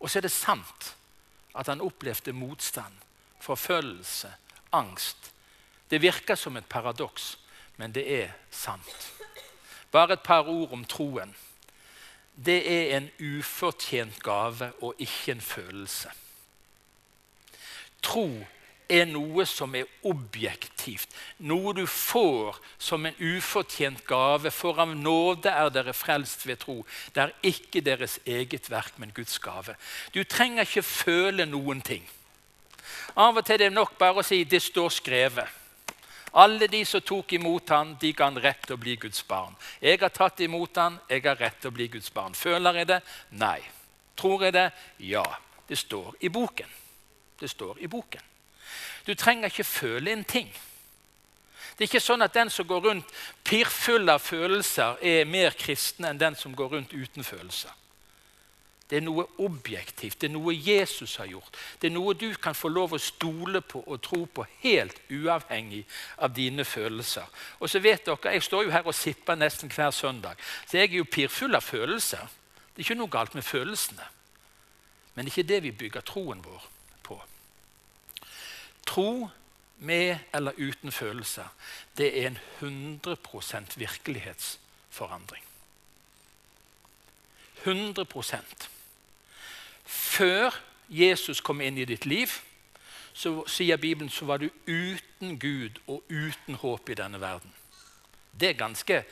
Og 0.00 0.10
så 0.10 0.18
er 0.18 0.26
det 0.26 0.32
sant 0.32 0.94
at 1.54 1.68
han 1.68 1.84
opplevde 1.84 2.32
motstand, 2.32 2.94
forfølgelse, 3.40 4.32
angst. 4.72 5.30
Det 5.90 6.00
virker 6.02 6.34
som 6.34 6.56
et 6.56 6.68
paradoks, 6.68 7.36
men 7.76 7.92
det 7.92 8.08
er 8.22 8.32
sant. 8.50 9.23
Bare 9.94 10.18
et 10.18 10.26
par 10.26 10.48
ord 10.50 10.72
om 10.74 10.82
troen. 10.84 11.30
Det 12.34 12.58
er 12.66 12.96
en 12.96 13.06
ufortjent 13.22 14.18
gave 14.22 14.72
og 14.82 14.98
ikke 14.98 15.36
en 15.36 15.40
følelse. 15.40 16.10
Tro 18.02 18.26
er 18.90 19.06
noe 19.08 19.46
som 19.48 19.72
er 19.78 19.88
objektivt, 20.04 21.14
noe 21.38 21.72
du 21.76 21.84
får 21.88 22.58
som 22.78 23.06
en 23.06 23.16
ufortjent 23.22 24.02
gave. 24.08 24.50
For 24.50 24.82
av 24.82 24.92
nåde 24.98 25.52
er 25.52 25.70
dere 25.72 25.94
frelst 25.96 26.44
ved 26.46 26.60
tro. 26.66 26.80
Det 27.14 27.22
er 27.22 27.36
ikke 27.54 27.84
deres 27.84 28.18
eget 28.26 28.68
verk, 28.70 28.98
men 28.98 29.14
Guds 29.14 29.38
gave. 29.38 29.78
Du 30.14 30.24
trenger 30.24 30.66
ikke 30.66 30.82
føle 30.82 31.46
noen 31.46 31.80
ting. 31.86 32.04
Av 33.16 33.36
og 33.36 33.46
til 33.46 33.54
er 33.54 33.68
det 33.68 33.72
nok 33.72 33.94
bare 33.98 34.20
å 34.20 34.26
si 34.26 34.44
'det 34.44 34.62
står 34.62 34.88
skrevet'. 34.88 35.63
Alle 36.34 36.66
de 36.66 36.80
som 36.84 37.00
tok 37.00 37.32
imot 37.36 37.68
han, 37.70 37.94
de 38.00 38.10
ga 38.12 38.26
han 38.26 38.38
rett 38.42 38.64
til 38.66 38.74
å 38.74 38.80
bli 38.82 38.96
Guds 38.98 39.22
barn. 39.28 39.54
Jeg 39.82 40.00
har 40.02 40.10
tatt 40.10 40.40
imot 40.42 40.76
han, 40.82 40.98
jeg 41.08 41.22
har 41.26 41.38
rett 41.38 41.60
til 41.62 41.70
å 41.70 41.76
bli 41.76 41.86
Guds 41.92 42.10
barn. 42.14 42.34
Føler 42.34 42.80
jeg 42.80 42.90
det? 42.90 43.00
Nei. 43.38 43.60
Tror 44.18 44.42
jeg 44.46 44.56
det? 44.56 44.68
Ja. 44.98 45.24
Det 45.68 45.78
står 45.78 46.16
i 46.20 46.28
boken. 46.28 46.70
Det 47.40 47.50
står 47.50 47.78
i 47.80 47.86
boken. 47.86 48.20
Du 49.06 49.14
trenger 49.14 49.52
ikke 49.52 49.64
føle 49.64 50.12
en 50.12 50.24
ting. 50.24 50.50
Det 51.74 51.84
er 51.84 51.88
ikke 51.88 52.02
sånn 52.02 52.22
at 52.22 52.34
den 52.34 52.50
som 52.50 52.66
går 52.66 52.84
rundt 52.88 53.14
pirrfull 53.44 54.10
av 54.10 54.22
følelser, 54.22 54.98
er 55.02 55.26
mer 55.26 55.56
kristen 55.58 56.06
enn 56.06 56.20
den 56.20 56.36
som 56.38 56.54
går 56.54 56.76
rundt 56.76 56.94
uten 56.94 57.26
følelser. 57.26 57.72
Det 58.90 58.98
er 58.98 59.04
noe 59.06 59.24
objektivt, 59.40 60.18
det 60.20 60.28
er 60.28 60.34
noe 60.34 60.52
Jesus 60.52 61.16
har 61.16 61.28
gjort. 61.30 61.56
Det 61.80 61.88
er 61.88 61.94
noe 61.94 62.12
du 62.20 62.26
kan 62.36 62.56
få 62.56 62.68
lov 62.68 62.92
å 62.92 63.00
stole 63.00 63.62
på 63.64 63.80
og 63.80 64.02
tro 64.04 64.20
på 64.26 64.44
helt 64.60 64.98
uavhengig 65.08 65.86
av 66.20 66.34
dine 66.36 66.66
følelser. 66.68 67.24
Og 67.60 67.70
så 67.70 67.80
vet 67.80 68.04
dere, 68.04 68.32
Jeg 68.34 68.42
står 68.42 68.64
jo 68.64 68.70
her 68.70 68.86
og 68.86 68.94
sipper 68.94 69.34
nesten 69.40 69.72
hver 69.72 69.90
søndag, 69.90 70.36
så 70.66 70.76
jeg 70.76 70.90
er 70.90 70.96
jo 70.96 71.04
pirfull 71.04 71.54
av 71.54 71.62
følelser. 71.62 72.28
Det 72.74 72.82
er 72.82 72.84
ikke 72.84 72.98
noe 73.00 73.08
galt 73.08 73.34
med 73.34 73.44
følelsene, 73.44 74.04
men 75.14 75.24
det 75.24 75.32
er 75.32 75.38
ikke 75.38 75.48
det 75.48 75.62
vi 75.62 75.70
bygger 75.70 76.00
troen 76.00 76.44
vår 76.44 76.68
på. 77.02 77.22
Tro 78.86 79.30
med 79.78 80.18
eller 80.32 80.52
uten 80.58 80.92
følelser, 80.92 81.48
det 81.96 82.12
er 82.20 82.26
en 82.26 82.38
100% 82.60 83.78
virkelighetsforandring. 83.78 85.42
100 87.64 88.04
før 89.84 90.54
Jesus 90.88 91.40
kom 91.40 91.60
inn 91.60 91.78
i 91.78 91.86
ditt 91.88 92.06
liv, 92.06 92.32
så 93.14 93.44
sier 93.46 93.78
Bibelen 93.78 94.10
så 94.10 94.26
var 94.26 94.42
du 94.42 94.48
uten 94.66 95.38
Gud 95.38 95.78
og 95.86 96.02
uten 96.10 96.58
håp 96.58 96.90
i 96.90 96.98
denne 96.98 97.20
verden. 97.20 97.52
Det 98.40 98.48
er 98.48 98.58
ganske 98.58 99.04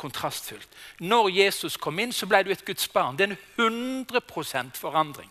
kontrastfullt. 0.00 0.68
Når 0.98 1.28
Jesus 1.28 1.76
kom 1.76 1.98
inn, 1.98 2.12
så 2.12 2.26
ble 2.26 2.42
du 2.42 2.50
et 2.52 2.64
Guds 2.64 2.88
barn. 2.88 3.18
Det 3.18 3.28
er 3.28 3.34
en 3.34 4.06
100 4.08 4.72
forandring. 4.74 5.30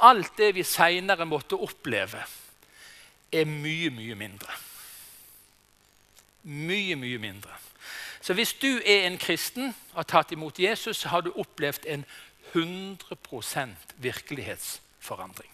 Alt 0.00 0.32
det 0.38 0.54
vi 0.54 0.62
seinere 0.62 1.26
måtte 1.26 1.56
oppleve, 1.56 2.24
er 3.32 3.44
mye, 3.44 3.90
mye 3.90 4.14
mindre. 4.14 4.52
Mye, 6.42 6.96
mye 6.96 7.18
mindre. 7.18 7.50
Så 8.20 8.34
hvis 8.34 8.52
du 8.52 8.80
er 8.86 9.06
en 9.06 9.18
kristen 9.18 9.74
og 9.92 10.00
har 10.00 10.08
tatt 10.10 10.32
imot 10.32 10.58
Jesus, 10.58 10.96
så 10.96 11.08
har 11.08 11.20
du 11.20 11.32
opplevd 11.36 11.86
en 11.86 12.04
100 12.04 12.25
virkelighetsforandring. 13.96 15.50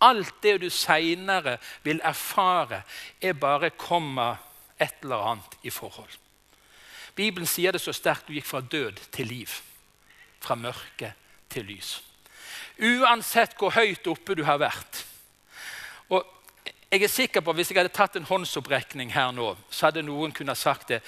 Alt 0.00 0.34
det 0.42 0.60
du 0.60 0.70
seinere 0.70 1.56
vil 1.82 2.00
erfare, 2.04 2.82
er 3.20 3.32
bare 3.32 3.70
komma 3.70 4.36
et 4.80 5.02
eller 5.02 5.30
annet 5.32 5.56
i 5.62 5.70
forhold. 5.70 6.18
Bibelen 7.16 7.48
sier 7.48 7.72
det 7.72 7.80
så 7.80 7.94
sterkt 7.96 8.28
du 8.28 8.34
gikk 8.36 8.44
fra 8.44 8.60
død 8.60 9.00
til 9.12 9.26
liv. 9.26 9.48
Fra 10.40 10.54
mørke 10.54 11.14
til 11.48 11.64
lys. 11.64 12.02
Uansett 12.76 13.56
hvor 13.56 13.72
høyt 13.72 14.06
oppe 14.06 14.36
du 14.36 14.44
har 14.44 14.60
vært. 14.60 15.06
Og 16.12 16.26
jeg 16.92 17.02
er 17.02 17.08
sikker 17.08 17.40
på 17.40 17.50
at 17.50 17.56
Hvis 17.56 17.70
jeg 17.70 17.78
hadde 17.78 17.94
tatt 17.94 18.16
en 18.16 18.28
håndsopprekning 18.28 19.14
her 19.14 19.32
nå, 19.32 19.56
så 19.70 19.86
hadde 19.88 20.04
noen 20.04 20.32
kunnet 20.32 20.58
sagt 20.58 20.88
det. 20.88 21.00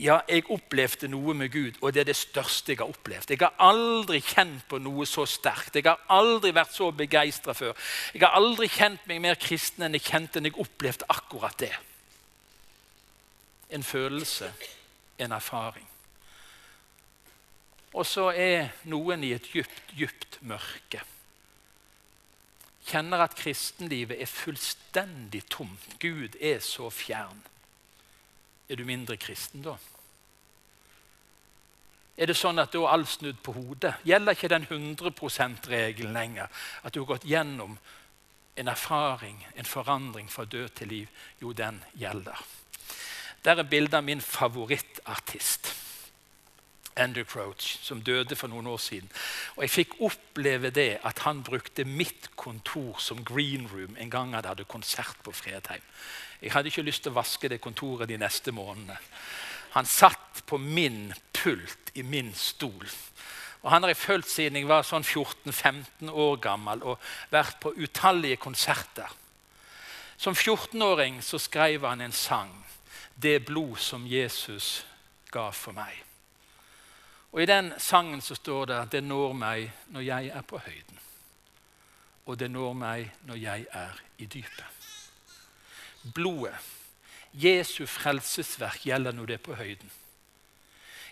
Ja, 0.00 0.22
jeg 0.28 0.46
opplevde 0.48 1.10
noe 1.12 1.34
med 1.36 1.50
Gud, 1.52 1.76
og 1.84 1.92
det 1.92 2.00
er 2.00 2.08
det 2.08 2.16
største 2.16 2.72
jeg 2.72 2.80
har 2.80 2.88
opplevd. 2.88 3.34
Jeg 3.34 3.42
har 3.42 3.58
aldri 3.60 4.22
kjent 4.24 4.62
på 4.70 4.78
noe 4.80 5.04
så 5.04 5.26
sterkt. 5.28 5.76
Jeg 5.76 5.84
har 5.90 6.00
aldri 6.08 6.54
vært 6.56 6.72
så 6.72 6.88
begeistra 6.96 7.52
før. 7.52 7.76
Jeg 8.14 8.24
har 8.24 8.38
aldri 8.38 8.70
kjent 8.72 9.04
meg 9.10 9.20
mer 9.20 9.36
kristen 9.40 9.84
enn 9.84 9.98
jeg 9.98 10.06
kjente 10.08 10.40
enn 10.40 10.48
jeg 10.48 10.56
opplevde 10.62 11.08
akkurat 11.12 11.58
det. 11.60 11.74
En 13.76 13.84
følelse, 13.84 14.48
en 15.20 15.36
erfaring. 15.36 15.84
Og 17.92 18.06
så 18.06 18.30
er 18.32 18.70
noen 18.88 19.26
i 19.26 19.34
et 19.36 19.52
dypt, 19.52 19.92
dypt 19.98 20.40
mørke. 20.46 21.04
Kjenner 22.88 23.26
at 23.26 23.36
kristenlivet 23.36 24.16
er 24.16 24.30
fullstendig 24.32 25.44
tomt. 25.52 25.98
Gud 26.00 26.40
er 26.40 26.62
så 26.64 26.88
fjern. 26.88 27.44
Er 28.70 28.78
du 28.78 28.84
mindre 28.86 29.16
kristen 29.18 29.64
da? 29.66 29.74
Er 32.20 32.28
det 32.30 32.36
sånn 32.38 32.60
at 32.60 32.70
da 32.70 32.84
er 32.84 32.92
alt 32.92 33.08
snudd 33.10 33.40
på 33.42 33.54
hodet? 33.56 33.96
Gjelder 34.06 34.36
ikke 34.36 34.50
den 34.52 34.66
100 34.68 35.10
%-regelen 35.16 36.14
lenger? 36.14 36.50
At 36.84 36.94
du 36.94 37.00
har 37.00 37.08
gått 37.14 37.26
gjennom 37.26 37.78
en 38.60 38.68
erfaring, 38.68 39.40
en 39.56 39.66
forandring 39.66 40.28
fra 40.30 40.44
død 40.44 40.68
til 40.76 40.92
liv? 40.92 41.08
Jo, 41.40 41.52
den 41.52 41.82
gjelder. 41.98 42.38
Der 43.44 43.58
er 43.58 43.66
bildet 43.66 43.96
av 43.96 44.04
min 44.04 44.20
favorittartist. 44.20 45.72
Andrew 46.96 47.24
Crouch, 47.24 47.78
som 47.82 48.02
døde 48.02 48.36
for 48.36 48.52
noen 48.52 48.66
år 48.66 48.78
siden. 48.82 49.08
Og 49.56 49.62
Jeg 49.62 49.70
fikk 49.70 50.00
oppleve 50.04 50.70
det 50.70 50.98
at 51.02 51.24
han 51.24 51.42
brukte 51.42 51.84
mitt 51.84 52.30
kontor 52.36 52.98
som 52.98 53.24
green 53.24 53.66
room 53.72 53.96
en 53.96 54.10
gang 54.10 54.34
han 54.34 54.44
hadde 54.44 54.68
konsert 54.68 55.16
på 55.24 55.32
Fredheim. 55.32 55.82
Jeg 56.40 56.52
hadde 56.52 56.68
ikke 56.72 56.82
lyst 56.82 57.04
til 57.04 57.12
å 57.12 57.18
vaske 57.20 57.48
det 57.48 57.60
kontoret 57.60 58.08
de 58.08 58.16
neste 58.20 58.52
månedene. 58.52 58.96
Han 59.76 59.86
satt 59.86 60.42
på 60.46 60.58
min 60.58 61.12
pult 61.32 61.92
i 61.94 62.02
min 62.02 62.32
stol. 62.34 62.88
Og 63.62 63.70
Han 63.70 63.82
har 63.82 63.92
jeg 63.92 63.96
fulgt 64.00 64.30
siden 64.30 64.56
jeg 64.56 64.68
var 64.68 64.86
sånn 64.88 65.04
14-15 65.04 66.08
år 66.10 66.38
gammel 66.40 66.82
og 66.82 67.10
vært 67.30 67.60
på 67.60 67.74
utallige 67.76 68.40
konserter. 68.40 69.10
Som 70.16 70.34
14-åring 70.34 71.20
så 71.22 71.38
skrev 71.38 71.84
han 71.88 72.00
en 72.00 72.12
sang. 72.12 72.52
'Det 73.20 73.44
blod 73.44 73.76
som 73.76 74.06
Jesus 74.06 74.86
ga 75.30 75.50
for 75.50 75.72
meg'. 75.72 76.04
Og 77.32 77.42
I 77.42 77.46
den 77.46 77.72
sangen 77.78 78.20
så 78.20 78.34
står 78.34 78.64
det 78.64 78.74
at 78.74 78.92
'det 78.92 79.04
når 79.04 79.32
meg 79.32 79.72
når 79.86 80.00
jeg 80.00 80.26
er 80.26 80.42
på 80.42 80.58
høyden'. 80.58 81.00
Og 82.26 82.38
det 82.38 82.50
når 82.50 82.72
meg 82.72 83.10
når 83.22 83.36
jeg 83.36 83.66
er 83.72 84.00
i 84.18 84.26
dypet. 84.26 84.79
Blodet, 86.02 86.56
Jesu 87.32 87.84
frelsesverk, 87.86 88.86
gjelder 88.86 89.14
når 89.14 89.26
du 89.26 89.34
er 89.34 89.42
på 89.44 89.54
høyden. 89.54 89.90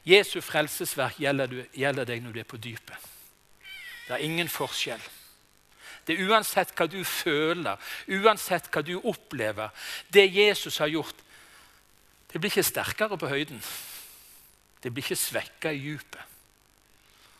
Jesu 0.08 0.40
frelsesverk 0.40 1.18
gjelder, 1.20 1.66
gjelder 1.76 2.08
deg 2.08 2.24
når 2.24 2.34
du 2.34 2.40
er 2.40 2.48
på 2.48 2.60
dypet. 2.62 3.08
Det 4.08 4.16
er 4.16 4.24
ingen 4.24 4.48
forskjell. 4.48 5.02
Det 6.06 6.16
er 6.16 6.30
uansett 6.30 6.72
hva 6.72 6.86
du 6.88 7.02
føler, 7.04 7.76
uansett 8.08 8.70
hva 8.72 8.80
du 8.80 8.94
opplever. 8.96 9.68
Det 10.08 10.24
Jesus 10.32 10.78
har 10.80 10.88
gjort, 10.88 11.20
det 12.32 12.40
blir 12.40 12.50
ikke 12.50 12.64
sterkere 12.64 13.18
på 13.20 13.28
høyden. 13.28 13.60
Det 14.80 14.92
blir 14.92 15.04
ikke 15.04 15.20
svekka 15.20 15.72
i 15.72 15.82
dypet. 15.84 16.24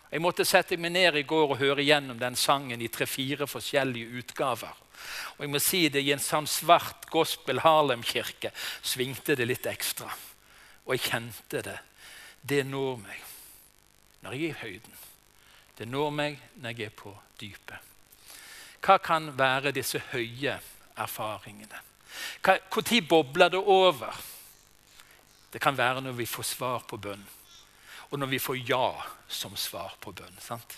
Jeg 0.09 0.25
måtte 0.25 0.45
sette 0.49 0.77
meg 0.81 0.95
ned 0.95 1.19
i 1.21 1.27
går 1.29 1.51
og 1.53 1.61
høre 1.61 1.85
gjennom 1.85 2.17
den 2.21 2.37
sangen 2.37 2.81
i 2.81 2.89
tre-fire 2.89 3.49
forskjellige 3.49 4.23
utgaver. 4.23 4.73
Og 5.37 5.45
jeg 5.45 5.53
må 5.53 5.61
si 5.63 5.83
det 5.93 6.03
I 6.05 6.13
en 6.15 6.23
sånn 6.23 6.49
svart 6.51 7.09
gospel 7.13 7.63
Harlem-kirke 7.65 8.53
svingte 8.83 9.37
det 9.39 9.47
litt 9.49 9.67
ekstra. 9.71 10.11
Og 10.87 10.97
jeg 10.97 11.07
kjente 11.11 11.63
det. 11.65 11.79
Det 12.43 12.65
når 12.67 13.03
meg 13.03 13.25
når 14.23 14.35
jeg 14.35 14.49
er 14.49 14.57
i 14.57 14.63
høyden. 14.63 14.97
Det 15.79 15.87
når 15.87 16.11
meg 16.11 16.41
når 16.59 16.75
jeg 16.75 16.89
er 16.89 16.97
på 16.97 17.13
dypet. 17.41 17.85
Hva 18.83 18.99
kan 19.03 19.31
være 19.39 19.73
disse 19.75 20.01
høye 20.13 20.57
erfaringene? 20.99 21.81
Når 22.45 23.07
bobler 23.09 23.53
det 23.53 23.63
over? 23.63 24.15
Det 25.53 25.61
kan 25.63 25.79
være 25.79 26.01
når 26.01 26.19
vi 26.19 26.27
får 26.27 26.45
svar 26.45 26.85
på 26.89 26.97
bønn, 26.97 27.25
og 28.11 28.19
når 28.19 28.27
vi 28.27 28.39
får 28.39 28.59
ja 28.69 28.91
som 29.29 29.57
svar 29.57 29.95
på 30.01 30.13
bønn. 30.13 30.37
sant? 30.41 30.77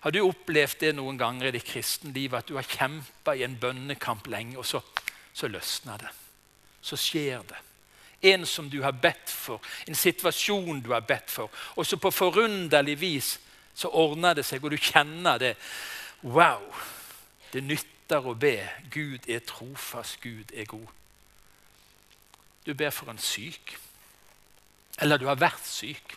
Har 0.00 0.14
du 0.14 0.22
opplevd 0.24 0.80
det 0.80 0.94
noen 0.96 1.18
ganger 1.20 1.50
i 1.50 1.54
ditt 1.58 1.66
kristenliv 1.68 2.34
at 2.38 2.48
du 2.48 2.54
har 2.56 2.68
kjempa 2.68 3.34
i 3.36 3.44
en 3.44 3.58
bønnekamp 3.60 4.30
lenge, 4.32 4.56
og 4.58 4.64
så, 4.64 4.80
så 5.36 5.50
løsner 5.50 6.00
det? 6.00 6.12
Så 6.80 6.96
skjer 6.96 7.44
det. 7.48 7.58
En 8.32 8.46
som 8.48 8.68
du 8.70 8.80
har 8.82 8.96
bedt 8.96 9.28
for, 9.32 9.60
en 9.88 9.96
situasjon 9.96 10.80
du 10.84 10.92
har 10.92 11.04
bedt 11.04 11.30
for. 11.32 11.52
Og 11.76 11.86
så 11.86 11.96
på 12.00 12.12
forunderlig 12.12 12.96
vis 13.00 13.34
så 13.76 13.88
ordner 13.96 14.36
det 14.36 14.44
seg, 14.48 14.64
og 14.64 14.72
du 14.72 14.80
kjenner 14.80 15.40
det. 15.40 15.54
Wow! 16.22 16.64
Det 17.52 17.62
nytter 17.64 18.24
å 18.24 18.34
be. 18.38 18.56
Gud 18.92 19.28
er 19.28 19.44
trofast, 19.44 20.20
Gud 20.20 20.52
er 20.54 20.68
god. 20.68 20.88
Du 22.66 22.74
ber 22.74 22.92
for 22.92 23.10
en 23.12 23.20
syk. 23.20 23.76
Eller 25.00 25.20
du 25.20 25.26
har 25.28 25.40
vært 25.40 25.64
syk. 25.64 26.16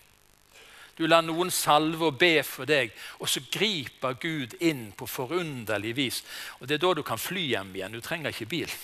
Du 0.97 1.07
lar 1.07 1.23
noen 1.25 1.49
salve 1.51 2.11
og 2.11 2.19
be 2.21 2.43
for 2.45 2.69
deg, 2.69 2.91
og 3.17 3.29
så 3.29 3.41
griper 3.51 4.17
Gud 4.21 4.53
inn 4.61 4.91
på 4.97 5.07
forunderlig 5.09 5.95
vis. 5.97 6.23
Og 6.59 6.67
Det 6.67 6.77
er 6.77 6.83
da 6.85 6.93
du 6.93 7.03
kan 7.03 7.21
fly 7.21 7.47
hjem 7.49 7.73
igjen. 7.75 7.95
Du 7.97 8.01
trenger 8.01 8.29
ikke 8.29 8.51
bil. 8.51 8.75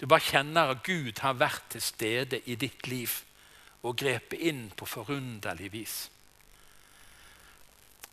Du 0.00 0.06
bare 0.06 0.24
kjenner 0.24 0.72
at 0.72 0.82
Gud 0.82 1.20
har 1.20 1.36
vært 1.38 1.68
til 1.70 1.82
stede 1.84 2.40
i 2.46 2.56
ditt 2.56 2.86
liv 2.88 3.20
og 3.82 3.96
grepet 4.00 4.40
inn 4.40 4.70
på 4.76 4.88
forunderlig 4.88 5.70
vis. 5.72 5.96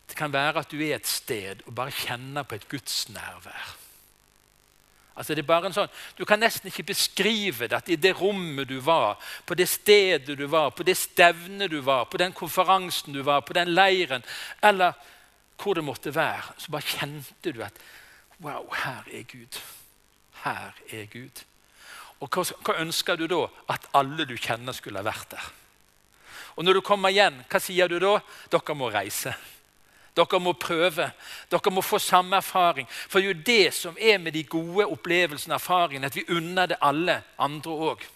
Det 0.08 0.16
kan 0.16 0.32
være 0.32 0.62
at 0.62 0.70
du 0.70 0.78
er 0.80 0.96
et 0.96 1.08
sted 1.08 1.64
og 1.66 1.74
bare 1.74 1.92
kjenner 1.92 2.46
på 2.48 2.56
et 2.56 2.68
gudsnærvær. 2.68 3.87
Altså 5.18 5.34
det 5.34 5.42
er 5.42 5.48
bare 5.48 5.66
en 5.66 5.74
sånn, 5.74 5.90
Du 6.14 6.24
kan 6.24 6.38
nesten 6.38 6.70
ikke 6.70 6.86
beskrive 6.92 7.66
det 7.66 7.76
at 7.76 7.88
i 7.90 7.98
det 7.98 8.14
rommet 8.20 8.68
du 8.70 8.78
var, 8.78 9.18
på 9.46 9.56
det 9.58 9.66
stedet 9.68 10.38
du 10.38 10.46
var, 10.46 10.70
på 10.70 10.86
det 10.86 10.96
stevnet 10.96 11.70
du 11.70 11.80
var, 11.82 12.06
på 12.06 12.20
den 12.22 12.32
konferansen 12.32 13.12
du 13.12 13.22
var, 13.26 13.42
på 13.42 13.56
den 13.58 13.74
leiren, 13.74 14.22
eller 14.62 14.94
hvor 15.58 15.74
det 15.74 15.84
måtte 15.84 16.14
være, 16.14 16.54
så 16.58 16.70
bare 16.70 16.86
kjente 16.86 17.52
du 17.52 17.62
at 17.66 17.80
Wow, 18.38 18.68
her 18.70 19.02
er 19.10 19.24
Gud. 19.26 19.58
Her 20.44 20.74
er 20.94 21.06
Gud. 21.10 21.42
Og 22.22 22.30
hva, 22.30 22.44
hva 22.62 22.76
ønsker 22.78 23.18
du 23.18 23.26
da? 23.26 23.40
At 23.74 23.88
alle 23.98 24.26
du 24.30 24.36
kjenner, 24.38 24.76
skulle 24.76 25.02
ha 25.02 25.06
vært 25.06 25.32
der. 25.32 25.48
Og 26.54 26.62
når 26.62 26.78
du 26.78 26.80
kommer 26.86 27.10
igjen, 27.10 27.40
hva 27.50 27.60
sier 27.62 27.90
du 27.90 27.98
da? 28.02 28.20
Dere 28.50 28.76
må 28.78 28.92
reise. 28.94 29.34
Dere 30.18 30.40
må 30.42 30.52
prøve. 30.58 31.10
Dere 31.50 31.72
må 31.72 31.82
få 31.84 32.00
samme 32.02 32.40
erfaring. 32.40 32.88
For 32.90 33.20
det 33.20 33.28
er 33.28 33.34
jo 33.34 33.46
det 33.46 33.74
som 33.76 33.98
er 34.00 34.18
med 34.18 34.34
de 34.34 34.42
gode 34.50 34.86
opplevelsene 34.86 35.54
og 35.54 35.60
erfaringene, 35.60 36.10
at 36.10 36.16
vi 36.16 36.26
unner 36.34 36.72
det 36.72 36.80
alle 36.82 37.20
andre 37.38 37.76
òg. 37.92 38.06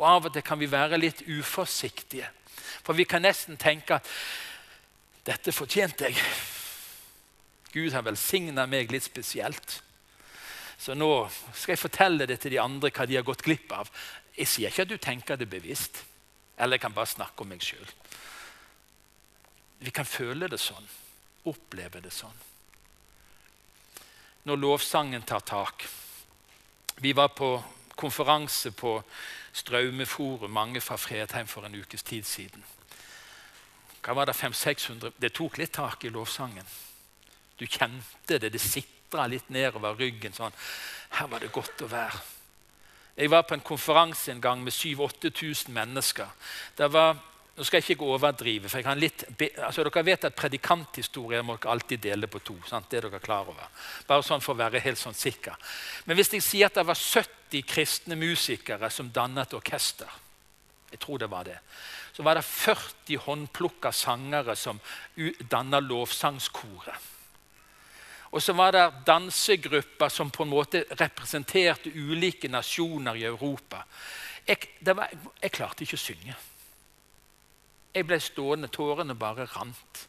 Og 0.00 0.08
av 0.08 0.26
og 0.26 0.32
til 0.32 0.44
kan 0.46 0.58
vi 0.60 0.70
være 0.70 1.00
litt 1.00 1.20
uforsiktige. 1.28 2.30
For 2.82 2.96
vi 2.96 3.04
kan 3.04 3.22
nesten 3.22 3.60
tenke 3.60 4.00
at 4.00 4.08
dette 5.26 5.52
fortjente 5.54 6.08
jeg. 6.08 6.18
Gud 7.72 7.92
har 7.94 8.04
velsigna 8.04 8.66
meg 8.66 8.90
litt 8.92 9.06
spesielt. 9.06 9.78
Så 10.82 10.96
nå 10.98 11.10
skal 11.54 11.76
jeg 11.76 11.84
fortelle 11.84 12.26
det 12.26 12.40
til 12.42 12.56
de 12.56 12.60
andre 12.60 12.90
hva 12.90 13.06
de 13.06 13.16
har 13.16 13.26
gått 13.26 13.44
glipp 13.46 13.70
av. 13.76 13.90
Jeg 14.34 14.50
sier 14.50 14.72
ikke 14.72 14.86
at 14.88 14.90
du 14.90 14.98
tenker 14.98 15.38
det 15.38 15.48
bevisst. 15.52 16.02
Eller 16.58 16.76
jeg 16.76 16.86
kan 16.86 16.96
bare 16.96 17.12
snakke 17.12 17.44
om 17.44 17.52
meg 17.52 17.62
sjøl. 17.64 17.86
Vi 19.82 19.90
kan 19.90 20.06
føle 20.06 20.46
det 20.48 20.60
sånn, 20.62 20.86
oppleve 21.50 22.00
det 22.02 22.12
sånn. 22.14 22.38
Når 24.46 24.58
lovsangen 24.58 25.22
tar 25.22 25.44
tak 25.46 25.86
Vi 27.02 27.12
var 27.12 27.28
på 27.34 27.62
konferanse 27.96 28.70
på 28.70 29.02
Straumeforum, 29.52 30.50
mange 30.50 30.80
fra 30.80 30.96
Fredheim, 30.96 31.46
for 31.46 31.66
en 31.66 31.74
ukes 31.74 32.02
tid 32.02 32.26
siden. 32.26 32.62
Hva 34.02 34.14
var 34.14 34.26
Det 34.26 34.36
500-600? 34.36 35.12
Det 35.18 35.32
tok 35.34 35.58
litt 35.58 35.72
tak 35.72 36.04
i 36.04 36.10
lovsangen. 36.10 36.66
Du 37.58 37.66
kjente 37.66 38.38
det. 38.38 38.52
Det 38.52 38.60
sitra 38.60 39.26
litt 39.26 39.50
nedover 39.50 39.94
ryggen. 39.98 40.32
sånn. 40.32 40.52
Her 41.10 41.26
var 41.26 41.40
det 41.40 41.52
godt 41.52 41.82
å 41.82 41.90
være. 41.90 42.20
Jeg 43.16 43.30
var 43.30 43.42
på 43.42 43.54
en 43.54 43.60
konferanse 43.60 44.32
en 44.32 44.40
gang 44.40 44.62
med 44.64 44.72
7000-8000 44.72 45.68
mennesker. 45.68 46.28
Det 46.76 46.88
var 46.92 47.16
nå 47.52 47.64
skal 47.68 47.82
jeg 47.82 47.92
ikke 47.92 48.08
overdrive. 48.08 48.68
for 48.68 48.94
litt, 48.96 49.24
altså 49.60 49.84
Dere 49.84 50.04
vet 50.04 50.24
at 50.24 50.36
predikanthistorier 50.36 51.42
må 51.44 51.58
dere 51.58 51.72
alltid 51.72 52.00
dele 52.00 52.26
på 52.26 52.38
to. 52.40 52.56
Sant? 52.66 52.88
det 52.90 52.96
er 52.96 53.08
dere 53.10 53.20
klar 53.20 53.48
over. 53.48 53.68
Bare 54.08 54.24
sånn 54.24 54.40
for 54.40 54.54
å 54.54 54.62
være 54.62 54.80
helt 54.80 54.98
sånn 54.98 55.14
sikker. 55.14 55.56
Men 56.06 56.16
hvis 56.16 56.32
jeg 56.32 56.42
sier 56.42 56.70
at 56.70 56.80
det 56.80 56.86
var 56.88 56.96
70 56.96 57.66
kristne 57.68 58.16
musikere 58.16 58.88
som 58.90 59.10
dannet 59.12 59.52
orkester, 59.52 60.08
jeg 60.92 61.00
tror 61.00 61.18
det 61.20 61.28
var 61.28 61.44
det, 61.44 61.58
så 62.12 62.24
var 62.24 62.36
det 62.36 62.44
40 62.44 63.20
håndplukka 63.26 63.92
sangere 63.92 64.56
som 64.56 64.80
danna 65.48 65.80
lovsangskoret. 65.80 67.10
Og 68.32 68.40
så 68.40 68.54
var 68.56 68.72
det 68.72 69.04
dansegrupper 69.04 70.08
som 70.08 70.30
på 70.32 70.46
en 70.46 70.52
måte 70.52 70.84
representerte 70.96 71.92
ulike 71.92 72.48
nasjoner 72.48 73.20
i 73.20 73.26
Europa. 73.28 73.82
Jeg, 74.48 74.72
var, 74.88 75.12
jeg 75.36 75.52
klarte 75.52 75.84
ikke 75.84 76.00
å 76.00 76.00
synge. 76.00 76.36
Jeg 77.92 78.08
ble 78.08 78.18
stående, 78.20 78.70
tårene 78.72 79.14
bare 79.18 79.46
rant. 79.52 80.06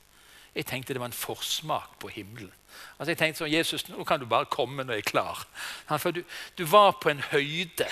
Jeg 0.53 0.67
tenkte 0.69 0.93
det 0.93 1.01
var 1.01 1.09
en 1.09 1.17
forsmak 1.17 1.97
på 1.99 2.11
himmelen. 2.13 2.51
Altså 2.97 3.11
jeg 3.11 3.19
tenkte 3.19 3.43
sånn, 3.43 3.53
Jesus, 3.53 3.87
nå 3.89 4.05
kan 4.05 4.21
du 4.21 4.27
bare 4.29 4.49
komme 4.51 4.85
når 4.85 4.99
jeg 4.99 5.05
er 5.05 5.09
klar. 5.09 5.45
For 5.89 6.13
du, 6.13 6.21
du 6.57 6.63
var 6.69 6.99
på 7.01 7.11
en 7.11 7.23
høyde. 7.31 7.87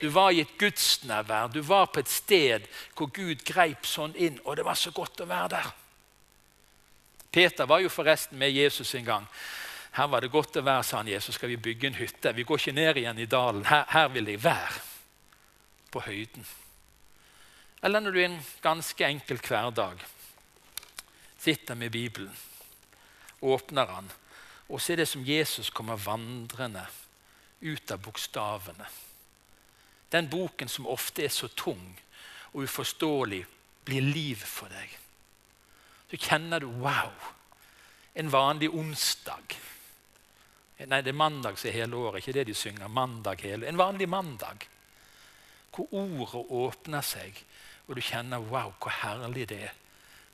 Du 0.00 0.08
var 0.12 0.32
i 0.32 0.42
et 0.42 0.56
gudsnærvær. 0.60 1.52
Du 1.52 1.60
var 1.64 1.88
på 1.92 2.00
et 2.00 2.12
sted 2.12 2.66
hvor 2.96 3.12
Gud 3.12 3.44
greip 3.48 3.86
sånn 3.88 4.16
inn, 4.16 4.40
og 4.44 4.58
det 4.58 4.66
var 4.66 4.80
så 4.80 4.92
godt 4.96 5.22
å 5.24 5.28
være 5.28 5.52
der. 5.56 5.70
Peter 7.36 7.68
var 7.68 7.84
jo 7.84 7.92
forresten 7.92 8.38
med 8.40 8.54
Jesus 8.56 8.94
en 8.96 9.04
gang. 9.04 9.30
Her 9.96 10.08
var 10.12 10.24
det 10.24 10.32
godt 10.32 10.56
å 10.56 10.64
være, 10.64 10.84
sa 10.84 11.00
han 11.00 11.08
Jesus. 11.08 11.36
Skal 11.36 11.52
vi 11.52 11.60
bygge 11.60 11.88
en 11.88 11.98
hytte? 12.00 12.32
Vi 12.36 12.44
går 12.48 12.60
ikke 12.60 12.76
ned 12.76 13.00
igjen 13.00 13.20
i 13.20 13.28
dalen. 13.28 13.64
Her, 13.68 13.84
her 13.92 14.08
vil 14.12 14.28
jeg 14.32 14.42
være. 14.44 14.80
På 15.92 16.02
høyden. 16.04 16.44
Eller 17.82 18.00
når 18.00 18.10
du 18.10 18.20
i 18.20 18.28
en 18.28 18.42
ganske 18.62 19.06
enkel 19.06 19.40
hverdag 19.42 20.00
sitter 21.38 21.74
med 21.74 21.92
Bibelen, 21.92 22.32
åpner 23.40 23.86
den, 23.86 24.08
og 24.68 24.80
ser 24.82 24.96
det 24.96 25.08
som 25.08 25.24
Jesus 25.24 25.70
kommer 25.70 26.00
vandrende 26.00 26.86
ut 27.60 27.90
av 27.90 28.00
bokstavene. 28.02 28.88
Den 30.10 30.30
boken 30.30 30.68
som 30.68 30.86
ofte 30.86 31.24
er 31.26 31.34
så 31.34 31.48
tung 31.48 31.82
og 32.52 32.62
uforståelig 32.64 33.42
blir 33.86 34.02
liv 34.02 34.42
for 34.42 34.72
deg. 34.72 34.98
Så 36.10 36.18
kjenner 36.18 36.62
du 36.62 36.68
wow. 36.80 37.12
En 38.14 38.30
vanlig 38.32 38.70
onsdag. 38.72 39.56
Nei, 40.86 41.00
det 41.02 41.12
er 41.12 41.18
mandag 41.18 41.58
som 41.58 41.68
er 41.70 41.82
hele 41.82 41.96
året. 41.96 42.22
ikke 42.22 42.32
det 42.32 42.46
de 42.48 42.54
synger. 42.54 42.88
Mandag 42.88 43.42
hele. 43.42 43.66
En 43.66 43.78
vanlig 43.78 44.08
mandag. 44.08 44.66
Hvor 45.74 45.92
ordet 45.92 46.46
åpner 46.50 47.04
seg, 47.04 47.36
og 47.86 47.96
du 47.96 48.02
kjenner 48.02 48.42
wow, 48.42 48.72
hvor 48.82 48.94
herlig 49.02 49.48
det 49.48 49.62
er. 49.68 49.74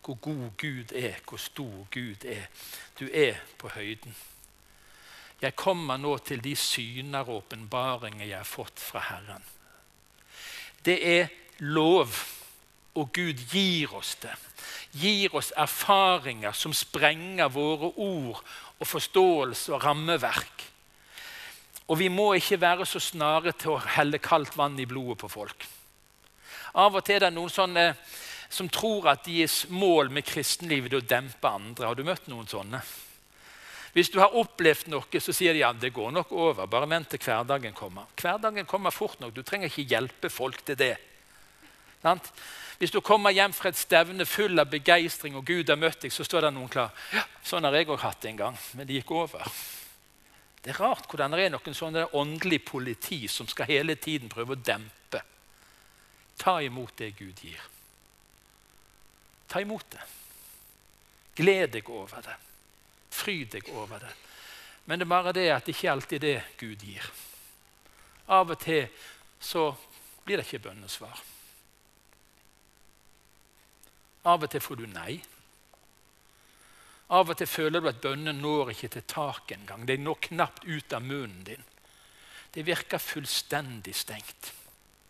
Hvor 0.02 0.14
god 0.14 0.50
Gud 0.58 0.92
er, 0.98 1.18
hvor 1.28 1.38
stor 1.38 1.86
Gud 1.90 2.24
er. 2.24 2.48
Du 2.98 3.06
er 3.12 3.38
på 3.58 3.68
høyden. 3.68 4.14
Jeg 5.42 5.56
kommer 5.56 5.98
nå 5.98 6.16
til 6.22 6.42
de 6.42 6.54
syner 6.56 7.26
og 7.26 7.42
åpenbaringer 7.42 8.26
jeg 8.26 8.38
har 8.38 8.46
fått 8.46 8.80
fra 8.80 9.02
Herren. 9.08 9.42
Det 10.84 10.98
er 11.06 11.28
lov, 11.58 12.14
og 12.94 13.12
Gud 13.14 13.42
gir 13.50 13.94
oss 13.94 14.14
det. 14.22 14.34
Gir 14.92 15.34
oss 15.34 15.52
erfaringer 15.56 16.54
som 16.54 16.74
sprenger 16.74 17.50
våre 17.50 17.92
ord 17.96 18.42
og 18.78 18.86
forståelse 18.86 19.74
og 19.74 19.84
rammeverk. 19.84 20.66
Og 21.88 21.98
vi 21.98 22.08
må 22.08 22.32
ikke 22.38 22.60
være 22.60 22.86
så 22.86 23.00
snare 23.02 23.54
til 23.58 23.74
å 23.74 23.82
helle 23.96 24.22
kaldt 24.22 24.56
vann 24.58 24.78
i 24.80 24.86
blodet 24.86 25.18
på 25.22 25.30
folk. 25.30 25.66
Av 26.72 26.94
og 26.96 27.04
til 27.04 27.18
er 27.18 27.26
det 27.26 27.34
noen 27.36 27.52
sånne 27.52 27.86
som 28.52 28.68
tror 28.68 29.08
at 29.12 29.24
deres 29.24 29.62
mål 29.72 30.10
med 30.12 30.26
kristenlivet 30.28 30.92
er 30.92 31.00
å 31.00 31.08
dempe 31.08 31.48
andre. 31.48 31.88
Har 31.88 31.96
du 31.96 32.04
møtt 32.04 32.28
noen 32.28 32.48
sånne? 32.48 32.82
Hvis 33.92 34.08
du 34.12 34.18
har 34.22 34.36
opplevd 34.40 34.88
noe, 34.92 35.20
så 35.20 35.34
sier 35.36 35.52
de 35.52 35.60
ja, 35.60 35.72
det 35.76 35.92
går 35.92 36.12
nok 36.16 36.32
over. 36.32 36.68
Bare 36.68 36.88
vent 36.88 37.10
til 37.12 37.20
hverdagen 37.20 37.74
kommer. 37.76 38.08
Hverdagen 38.16 38.68
kommer 38.68 38.92
fort 38.92 39.20
nok. 39.20 39.34
Du 39.36 39.42
trenger 39.44 39.68
ikke 39.68 39.88
hjelpe 39.88 40.30
folk 40.32 40.62
til 40.64 40.78
det. 40.80 40.94
Hvis 42.80 42.90
du 42.90 43.02
kommer 43.04 43.30
hjem 43.36 43.52
fra 43.54 43.70
et 43.70 43.78
stevne 43.78 44.24
full 44.26 44.58
av 44.58 44.72
begeistring, 44.72 45.36
og 45.38 45.44
Gud 45.46 45.68
har 45.70 45.78
møtt 45.78 46.02
deg, 46.02 46.12
så 46.12 46.24
står 46.26 46.48
det 46.48 46.54
noen 46.56 46.72
klar. 46.72 46.90
Ja, 47.14 47.22
sånn 47.46 47.68
har 47.68 47.76
jeg 47.76 47.92
òg 47.92 48.00
hatt 48.02 48.24
det 48.24 48.32
en 48.32 48.40
gang, 48.40 48.58
men 48.74 48.88
det 48.88 48.96
gikk 48.96 49.12
over. 49.14 49.44
Det 50.62 50.72
er 50.72 50.80
rart 50.80 51.06
hvordan 51.10 51.36
det 51.36 51.46
er 51.46 51.54
noen 51.54 51.76
sånne 51.76 52.08
åndelig 52.18 52.62
politi 52.66 53.26
som 53.30 53.46
skal 53.50 53.70
hele 53.70 53.96
tiden 54.00 54.32
prøve 54.32 54.56
å 54.56 54.60
dempe. 54.60 55.01
Ta 56.36 56.60
imot 56.62 56.96
det 56.96 57.10
Gud 57.18 57.40
gir. 57.44 57.60
Ta 59.48 59.60
imot 59.60 59.90
det. 59.90 60.04
Gled 61.34 61.72
deg 61.72 61.90
over 61.90 62.22
det. 62.24 62.36
Fryd 63.12 63.52
deg 63.52 63.68
over 63.72 64.00
det. 64.00 64.12
Men 64.84 64.98
det 64.98 65.06
er 65.06 65.12
bare 65.14 65.34
det 65.36 65.50
at 65.52 65.66
det 65.66 65.76
ikke 65.76 65.92
alltid 65.92 66.16
er 66.18 66.26
det 66.26 66.44
Gud 66.60 66.82
gir. 66.82 67.10
Av 68.32 68.50
og 68.50 68.58
til 68.62 68.88
så 69.42 69.70
blir 70.24 70.38
det 70.38 70.46
ikke 70.46 70.68
bønnesvar. 70.68 71.22
Av 74.30 74.42
og 74.42 74.50
til 74.50 74.62
får 74.62 74.78
du 74.78 74.86
nei. 74.86 75.16
Av 77.12 77.28
og 77.28 77.36
til 77.36 77.50
føler 77.50 77.82
du 77.82 77.90
at 77.90 78.00
bønnen 78.02 78.38
når 78.40 78.72
ikke 78.72 78.94
til 78.94 79.06
taket 79.10 79.58
engang. 79.58 79.86
Det 79.86 79.98
når 80.00 80.20
knapt 80.28 80.64
ut 80.64 80.94
av 80.96 81.04
munnen 81.04 81.42
din. 81.44 81.64
Det 82.52 82.64
virker 82.66 83.02
fullstendig 83.02 83.94
stengt. 83.96 84.52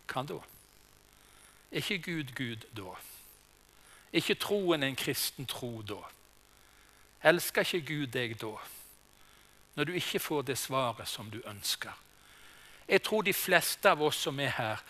Hva 0.09 0.23
da? 0.27 0.39
Er 1.73 1.81
ikke 1.81 1.97
Gud 1.97 2.35
Gud 2.37 2.65
da? 2.77 2.93
Er 4.13 4.21
ikke 4.21 4.35
troen 4.35 4.83
en 4.83 4.95
kristen 4.95 5.45
tro 5.49 5.81
da? 5.81 5.97
Elsker 7.23 7.65
ikke 7.65 7.87
Gud 7.87 8.11
deg 8.13 8.35
da? 8.41 8.53
Når 9.75 9.89
du 9.89 9.91
ikke 9.97 10.19
får 10.19 10.41
det 10.41 10.57
svaret 10.57 11.07
som 11.09 11.31
du 11.31 11.41
ønsker. 11.49 11.93
Jeg 12.87 13.01
tror 13.01 13.21
de 13.21 13.33
fleste 13.33 13.89
av 13.89 14.01
oss 14.05 14.21
som 14.21 14.39
er 14.39 14.53
her, 14.53 14.83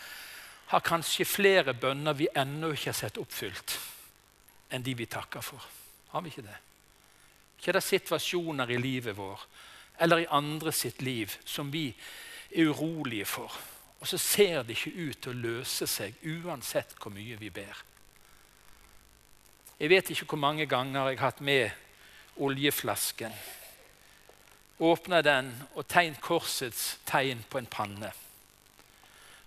har 0.68 0.84
kanskje 0.84 1.26
flere 1.26 1.74
bønner 1.74 2.14
vi 2.18 2.28
ennå 2.36 2.74
ikke 2.74 2.90
har 2.90 2.98
sett 2.98 3.20
oppfylt, 3.22 3.78
enn 4.74 4.84
de 4.84 4.96
vi 4.98 5.06
takker 5.06 5.42
for. 5.46 5.64
Har 6.12 6.22
vi 6.22 6.34
ikke 6.34 6.48
det? 6.48 6.58
Ikke 7.60 7.78
det 7.78 7.84
situasjoner 7.84 8.72
i 8.76 8.82
livet 8.82 9.16
vår 9.18 9.48
eller 10.04 10.24
i 10.24 10.32
andre 10.36 10.72
sitt 10.72 11.02
liv 11.02 11.32
som 11.46 11.70
vi 11.72 11.94
er 12.52 12.68
urolige 12.68 13.26
for. 13.30 13.54
Og 14.04 14.08
så 14.08 14.18
ser 14.20 14.66
det 14.68 14.76
ikke 14.76 14.92
ut 15.00 15.20
til 15.24 15.32
å 15.32 15.42
løse 15.46 15.86
seg 15.88 16.18
uansett 16.28 16.92
hvor 17.00 17.14
mye 17.16 17.38
vi 17.40 17.48
ber. 17.56 17.78
Jeg 19.80 19.92
vet 19.94 20.12
ikke 20.12 20.34
hvor 20.34 20.42
mange 20.44 20.66
ganger 20.68 21.08
jeg 21.08 21.20
har 21.22 21.30
hatt 21.30 21.40
med 21.40 21.72
oljeflasken. 22.36 23.32
Åpna 24.84 25.22
den 25.24 25.54
og 25.72 25.88
tegnet 25.88 26.20
korsets 26.20 26.98
tegn 27.08 27.46
på 27.48 27.62
en 27.62 27.72
panne. 27.72 28.12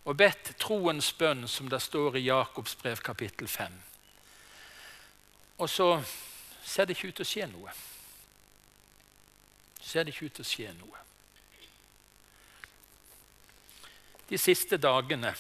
Og 0.09 0.17
bedt 0.17 0.55
troens 0.57 1.13
bønn, 1.13 1.45
som 1.45 1.69
det 1.69 1.83
står 1.85 2.17
i 2.17 2.25
Jakobs 2.31 2.79
brev 2.81 3.05
kapittel 3.05 3.53
5. 3.53 3.77
Og 5.59 5.69
så 5.69 5.91
ser 6.65 6.89
det 6.89 6.97
ikke 6.97 7.13
ut 7.13 7.21
til 7.21 7.29
å 7.29 7.33
skje 7.35 7.51
noe. 7.53 7.77
Ser 9.85 10.09
det 10.09 10.17
ikke 10.17 10.31
ut 10.31 10.41
til 10.41 10.49
å 10.49 10.55
skje 10.55 10.73
noe. 10.81 11.05
De 14.29 14.39
siste 14.39 14.77
dagene 14.77 15.35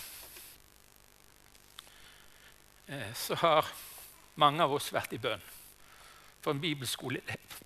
eh, 2.86 3.12
så 3.14 3.34
har 3.42 3.72
mange 4.34 4.62
av 4.62 4.72
oss 4.76 4.92
vært 4.94 5.16
i 5.16 5.22
bønn 5.22 5.42
for 6.40 6.54
en 6.54 6.62
bibelskoleelev 6.62 7.56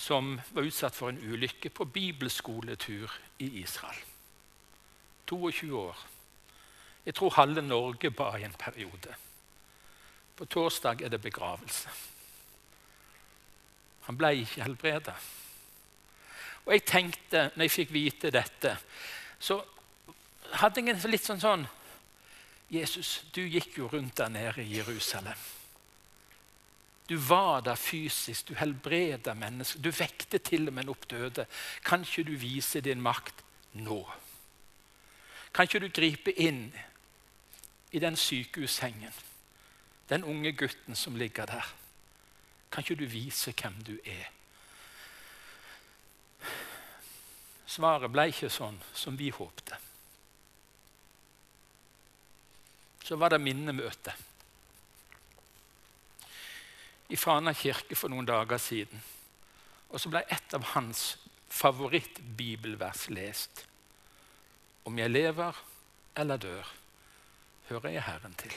som 0.00 0.40
var 0.50 0.66
utsatt 0.66 0.96
for 0.96 1.12
en 1.12 1.20
ulykke 1.20 1.70
på 1.70 1.84
bibelskoletur 1.84 3.12
i 3.38 3.50
Israel. 3.60 3.98
22 5.30 5.78
år. 5.78 5.98
Jeg 7.04 7.14
tror 7.14 7.34
halve 7.36 7.62
Norge 7.62 8.10
ba 8.10 8.32
i 8.38 8.44
en 8.44 8.56
periode. 8.58 9.14
På 10.36 10.44
torsdag 10.44 11.02
er 11.02 11.12
det 11.12 11.20
begravelse. 11.22 11.88
Han 14.08 14.18
ble 14.18 14.32
ikke 14.40 14.64
helbredet. 14.64 15.14
Og 16.66 16.72
jeg 16.72 16.84
tenkte, 16.86 17.50
når 17.54 17.66
jeg 17.66 17.74
fikk 17.74 17.92
vite 17.94 18.32
dette, 18.34 18.76
så 19.40 19.60
hadde 20.60 20.82
jeg 20.82 20.94
en 20.94 21.10
litt 21.10 21.24
sånn 21.24 21.42
sånn 21.42 21.68
Jesus, 22.70 23.24
du 23.34 23.42
gikk 23.50 23.80
jo 23.80 23.88
rundt 23.90 24.20
der 24.20 24.30
nede 24.30 24.62
i 24.62 24.76
Jerusalem. 24.76 25.38
Du 27.10 27.16
var 27.18 27.64
der 27.66 27.74
fysisk, 27.74 28.48
du 28.48 28.54
helbreda 28.54 29.34
mennesker. 29.34 29.82
Du 29.82 29.90
vekte 29.90 30.38
til 30.38 30.68
og 30.70 30.76
med 30.76 30.92
opp 30.92 31.08
døde. 31.10 31.48
Kan 31.82 32.06
ikke 32.06 32.22
du 32.28 32.36
vise 32.38 32.78
din 32.80 33.02
makt 33.02 33.42
nå? 33.74 34.04
Kan 35.50 35.66
ikke 35.66 35.80
du 35.82 35.88
gripe 35.90 36.34
inn 36.38 36.68
i 37.90 37.98
den 37.98 38.14
sykehussengen? 38.16 39.16
Den 40.06 40.22
unge 40.22 40.52
gutten 40.52 40.94
som 40.94 41.18
ligger 41.18 41.50
der. 41.50 41.66
Kan 42.70 42.86
ikke 42.86 43.02
du 43.02 43.10
vise 43.10 43.50
hvem 43.58 43.82
du 43.82 43.96
er? 44.06 44.30
Svaret 47.70 48.10
ble 48.10 48.26
ikke 48.32 48.50
sånn 48.50 48.80
som 48.96 49.16
vi 49.16 49.30
håpte. 49.34 49.78
så 53.10 53.16
var 53.16 53.32
det 53.32 53.40
minnemøte 53.42 54.12
i 57.10 57.16
Fana 57.18 57.50
kirke 57.58 57.96
for 57.98 58.12
noen 58.12 58.28
dager 58.28 58.60
siden. 58.62 59.00
Og 59.90 59.98
så 59.98 60.12
ble 60.12 60.20
et 60.30 60.54
av 60.54 60.62
hans 60.76 61.16
favorittbibelvers 61.50 63.08
lest. 63.10 63.64
Om 64.86 65.00
jeg 65.02 65.10
lever 65.10 65.58
eller 66.22 66.38
dør, 66.38 66.70
hører 67.72 67.96
jeg 67.96 68.06
Herren 68.06 68.38
til. 68.38 68.54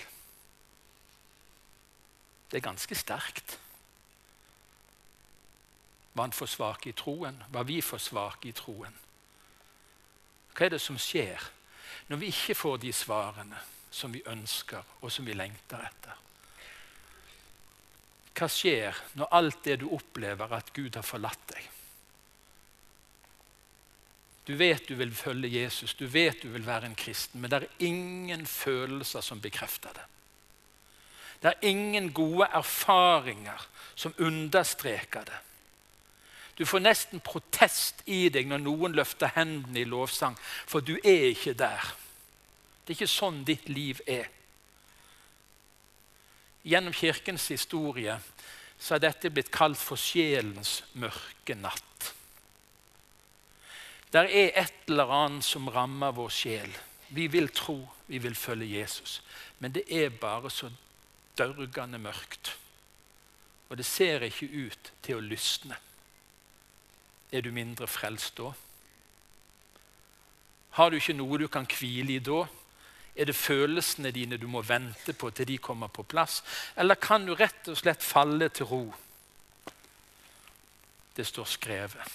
Det 2.52 2.62
er 2.62 2.68
ganske 2.70 3.00
sterkt. 3.00 3.58
Var 6.14 6.24
han 6.24 6.36
for 6.36 6.50
svak 6.50 6.88
i 6.88 6.94
troen? 6.98 7.44
Var 7.50 7.64
vi 7.68 7.82
for 7.82 8.02
svake 8.02 8.50
i 8.50 8.56
troen? 8.58 8.96
Hva 10.54 10.66
er 10.66 10.76
det 10.76 10.82
som 10.82 10.98
skjer 11.02 11.42
når 12.10 12.20
vi 12.22 12.34
ikke 12.34 12.56
får 12.58 12.82
de 12.84 12.92
svarene? 12.94 13.62
som 13.94 14.12
vi 14.12 14.24
ønsker, 14.26 14.82
og 15.02 15.12
som 15.12 15.26
vi 15.26 15.36
lengter 15.38 15.82
etter. 15.86 16.18
Hva 18.34 18.48
skjer 18.50 18.98
når 19.20 19.36
alt 19.38 19.60
det 19.68 19.78
du 19.84 19.92
opplever, 19.94 20.56
at 20.58 20.74
Gud 20.74 20.98
har 20.98 21.06
forlatt 21.06 21.44
deg? 21.54 21.68
Du 24.44 24.56
vet 24.60 24.90
du 24.90 24.98
vil 25.00 25.14
følge 25.16 25.52
Jesus, 25.54 25.94
du 25.96 26.08
vet 26.10 26.42
du 26.42 26.50
vil 26.52 26.66
være 26.66 26.90
en 26.90 26.98
kristen, 27.00 27.40
men 27.40 27.54
det 27.54 27.62
er 27.62 27.86
ingen 27.86 28.48
følelser 28.50 29.24
som 29.24 29.42
bekrefter 29.44 29.94
det. 29.94 30.10
Det 31.44 31.52
er 31.52 31.70
ingen 31.70 32.10
gode 32.16 32.48
erfaringer 32.50 33.62
som 33.96 34.16
understreker 34.18 35.28
det. 35.30 35.40
Du 36.58 36.66
får 36.70 36.84
nesten 36.84 37.22
protest 37.24 38.04
i 38.06 38.28
deg 38.30 38.48
når 38.50 38.62
noen 38.62 38.96
løfter 38.98 39.34
hendene 39.34 39.82
i 39.82 39.90
lovsang, 39.90 40.38
for 40.70 40.86
du 40.86 40.96
er 41.00 41.32
ikke 41.32 41.56
der. 41.58 41.94
Det 42.84 42.94
er 42.94 43.00
ikke 43.00 43.10
sånn 43.10 43.42
ditt 43.48 43.70
liv 43.72 44.02
er. 44.06 44.30
Gjennom 46.64 46.94
Kirkens 46.96 47.50
historie 47.52 48.20
så 48.80 48.96
er 48.96 49.06
dette 49.08 49.32
blitt 49.34 49.52
kalt 49.54 49.80
for 49.80 50.00
sjelens 50.00 50.82
mørke 51.00 51.56
natt. 51.58 52.14
Der 54.14 54.30
er 54.30 54.52
et 54.62 54.90
eller 54.92 55.10
annet 55.10 55.46
som 55.48 55.70
rammer 55.74 56.14
vår 56.14 56.30
sjel. 56.30 56.74
Vi 57.14 57.26
vil 57.34 57.50
tro, 57.50 57.80
vi 58.08 58.20
vil 58.22 58.36
følge 58.38 58.78
Jesus. 58.78 59.22
Men 59.60 59.74
det 59.74 59.88
er 59.90 60.14
bare 60.14 60.52
så 60.54 60.70
dørgende 61.38 61.98
mørkt. 61.98 62.54
Og 63.70 63.78
det 63.78 63.86
ser 63.90 64.22
ikke 64.28 64.52
ut 64.68 64.92
til 65.02 65.18
å 65.18 65.26
lysne. 65.26 65.80
Er 67.34 67.42
du 67.42 67.50
mindre 67.52 67.88
frelst 67.90 68.38
da? 68.38 68.52
Har 70.78 70.90
du 70.90 70.98
ikke 70.98 71.16
noe 71.18 71.40
du 71.42 71.48
kan 71.50 71.66
hvile 71.70 72.18
i 72.18 72.22
da? 72.22 72.44
Er 73.16 73.30
det 73.30 73.36
følelsene 73.38 74.12
dine 74.14 74.38
du 74.42 74.46
må 74.50 74.62
vente 74.66 75.14
på 75.18 75.30
til 75.34 75.50
de 75.50 75.58
kommer 75.58 75.90
på 75.90 76.06
plass? 76.06 76.42
Eller 76.78 76.98
kan 77.02 77.26
du 77.26 77.34
rett 77.38 77.70
og 77.70 77.78
slett 77.78 78.06
falle 78.06 78.50
til 78.50 78.70
ro? 78.70 78.84
Det 81.14 81.26
står 81.28 81.50
skrevet. 81.50 82.14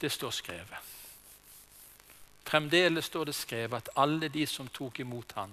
Det 0.00 0.10
står 0.12 0.30
skrevet. 0.34 0.90
Fremdeles 2.46 3.06
står 3.06 3.30
det 3.30 3.34
skrevet 3.38 3.76
at 3.78 3.90
alle 3.96 4.28
de 4.28 4.46
som 4.46 4.68
tok 4.68 5.00
imot 5.00 5.34
han, 5.38 5.52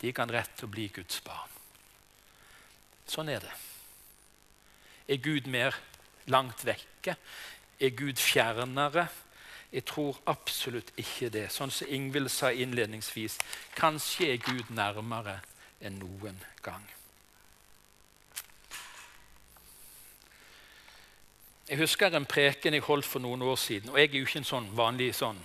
de 0.00 0.10
kan 0.12 0.30
rett 0.30 0.50
til 0.58 0.66
å 0.66 0.72
bli 0.74 0.88
Guds 0.90 1.20
barn. 1.22 1.50
Sånn 3.06 3.30
er 3.30 3.44
det. 3.44 3.52
Er 5.06 5.22
Gud 5.22 5.46
mer 5.46 5.76
langt 6.32 6.64
vekke? 6.66 7.16
Er 7.80 7.94
Gud 7.96 8.20
fjernere? 8.20 9.08
Jeg 9.74 9.84
tror 9.90 10.18
absolutt 10.30 10.92
ikke 10.96 11.32
det. 11.34 11.48
Sånn 11.50 11.72
som 11.74 11.90
Ingvild 11.90 12.30
sa 12.30 12.52
innledningsvis, 12.54 13.40
kanskje 13.74 14.34
er 14.34 14.44
Gud 14.44 14.70
nærmere 14.70 15.40
enn 15.82 15.98
noen 15.98 16.38
gang. 16.62 16.84
Jeg 21.64 21.80
husker 21.80 22.12
en 22.12 22.28
preken 22.28 22.76
jeg 22.76 22.84
holdt 22.84 23.08
for 23.08 23.24
noen 23.24 23.42
år 23.42 23.56
siden. 23.56 23.90
og 23.90 23.98
Jeg 23.98 24.10
er 24.10 24.18
jo 24.18 24.28
ikke 24.28 24.40
en 24.42 24.50
sånn 24.52 24.70
vanlig 24.76 25.14
sånn 25.16 25.40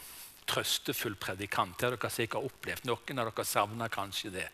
trøstefull 0.49 1.15
predikant. 1.15 1.77
Det 1.77 1.87
har 1.87 1.95
dere 1.95 2.11
sikkert 2.11 2.49
opplevd. 2.49 2.85
Noen 2.89 3.21
av 3.21 3.31
dere 3.31 3.45
savner 3.47 3.91
kanskje 3.93 4.33
det. 4.33 4.47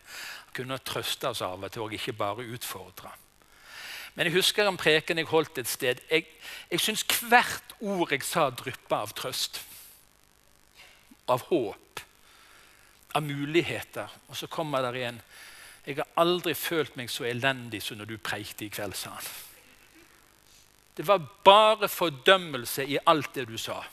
Kunne 0.54 0.78
trøste 0.78 1.32
oss 1.32 1.42
av 1.42 1.58
og 1.58 1.72
til, 1.72 1.82
og 1.82 1.96
ikke 1.96 2.16
bare 2.16 2.46
utfordre. 2.54 3.10
Men 4.16 4.30
jeg 4.30 4.38
husker 4.38 4.68
en 4.68 4.78
preken 4.80 5.20
jeg 5.20 5.28
holdt 5.28 5.58
et 5.60 5.68
sted. 5.68 6.00
Jeg, 6.10 6.24
jeg 6.70 6.80
syns 6.80 7.04
hvert 7.28 7.74
ord 7.84 8.12
jeg 8.14 8.24
sa, 8.24 8.48
dryppa 8.50 9.02
av 9.04 9.12
trøst. 9.16 9.60
Av 11.28 11.44
håp. 11.50 12.00
Av 13.16 13.24
muligheter. 13.24 14.12
Og 14.28 14.38
så 14.40 14.48
kommer 14.48 14.84
der 14.86 14.96
igjen 14.96 15.20
Jeg 15.86 16.00
har 16.00 16.08
aldri 16.18 16.54
følt 16.58 16.96
meg 16.98 17.12
så 17.12 17.28
elendig 17.28 17.78
som 17.84 18.00
når 18.00 18.08
du 18.10 18.16
preikte 18.18 18.64
i 18.66 18.72
kveld, 18.72 18.96
sa 18.98 19.12
han. 19.14 19.28
Det 20.96 21.04
var 21.06 21.22
bare 21.44 21.86
fordømmelse 21.88 22.82
i 22.88 22.98
alt 23.06 23.34
det 23.36 23.44
du 23.46 23.54
sa. 23.60 23.84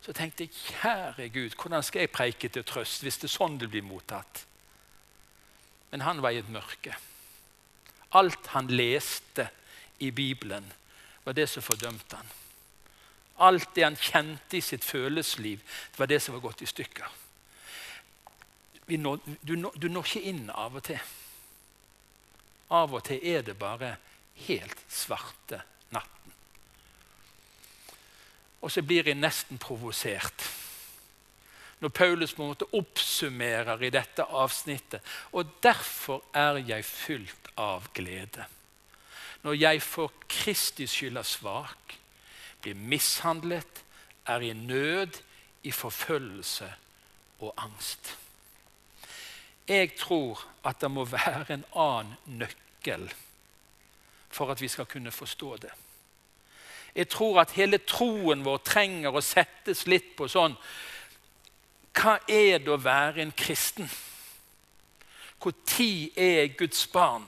Så 0.00 0.14
tenkte 0.16 0.46
jeg, 0.46 0.54
kjære 0.54 1.28
Gud, 1.28 1.56
hvordan 1.60 1.82
skal 1.82 2.06
jeg 2.06 2.14
preike 2.14 2.48
til 2.48 2.64
trøst 2.64 3.04
hvis 3.04 3.20
det 3.20 3.28
er 3.28 3.34
sånn 3.34 3.58
det 3.60 3.68
blir 3.70 3.84
mottatt? 3.84 4.46
Men 5.90 6.06
han 6.06 6.22
var 6.22 6.32
i 6.32 6.40
et 6.40 6.48
mørke. 6.48 6.96
Alt 8.12 8.46
han 8.52 8.68
leste 8.68 9.48
i 9.98 10.10
Bibelen, 10.10 10.72
var 11.24 11.32
det 11.32 11.46
som 11.48 11.62
fordømte 11.62 12.16
han. 12.16 12.30
Alt 13.42 13.74
det 13.74 13.84
han 13.84 13.96
kjente 13.96 14.58
i 14.58 14.64
sitt 14.64 14.84
følelsesliv, 14.84 15.62
var 15.96 16.10
det 16.10 16.20
som 16.22 16.34
var 16.36 16.44
gått 16.44 16.62
i 16.62 16.68
stykker. 16.68 17.18
Når, 18.92 19.20
du, 19.40 19.54
du 19.56 19.88
når 19.88 20.04
ikke 20.04 20.28
inn 20.28 20.50
av 20.50 20.76
og 20.76 20.84
til. 20.84 21.00
Av 22.72 22.92
og 22.92 23.04
til 23.06 23.22
er 23.24 23.46
det 23.46 23.56
bare 23.58 23.94
helt 24.46 24.82
svarte 24.90 25.62
natten. 25.94 26.34
Og 28.60 28.70
så 28.70 28.82
blir 28.84 29.08
jeg 29.08 29.18
nesten 29.18 29.58
provosert 29.62 30.44
når 31.82 31.90
Paulus 31.90 32.32
på 32.34 32.44
en 32.44 32.52
måte 32.52 32.68
oppsummerer 32.78 33.80
i 33.82 33.90
dette 33.90 34.22
avsnittet. 34.22 35.02
Og 35.34 35.48
derfor 35.62 36.22
er 36.34 36.60
jeg 36.62 36.86
fylt 36.86 37.48
av 37.58 37.88
glede. 37.94 38.46
Når 39.42 39.58
jeg 39.58 39.82
for 39.82 40.14
Kristi 40.30 40.86
skyld 40.86 41.18
er 41.18 41.26
svak, 41.26 41.96
blir 42.62 42.78
mishandlet, 42.78 43.82
er 44.30 44.44
i 44.46 44.52
nød, 44.54 45.18
i 45.66 45.70
forfølgelse 45.74 46.68
og 47.42 47.54
angst. 47.56 48.12
Jeg 49.66 49.96
tror 49.98 50.38
at 50.64 50.78
det 50.80 50.90
må 50.90 51.04
være 51.04 51.54
en 51.54 51.66
annen 51.74 52.38
nøkkel 52.38 53.08
for 54.32 54.54
at 54.54 54.62
vi 54.62 54.70
skal 54.70 54.86
kunne 54.86 55.10
forstå 55.10 55.56
det. 55.66 55.74
Jeg 56.94 57.08
tror 57.08 57.40
at 57.40 57.54
hele 57.56 57.78
troen 57.78 58.44
vår 58.44 58.62
trenger 58.66 59.14
å 59.14 59.24
settes 59.24 59.86
litt 59.90 60.14
på 60.16 60.28
sånn 60.30 60.54
Hva 61.92 62.18
er 62.28 62.62
det 62.62 62.72
å 62.72 62.80
være 62.80 63.22
en 63.22 63.34
kristen? 63.36 63.88
Når 65.42 66.12
er 66.16 66.36
jeg 66.38 66.56
Guds 66.58 66.86
barn? 66.86 67.24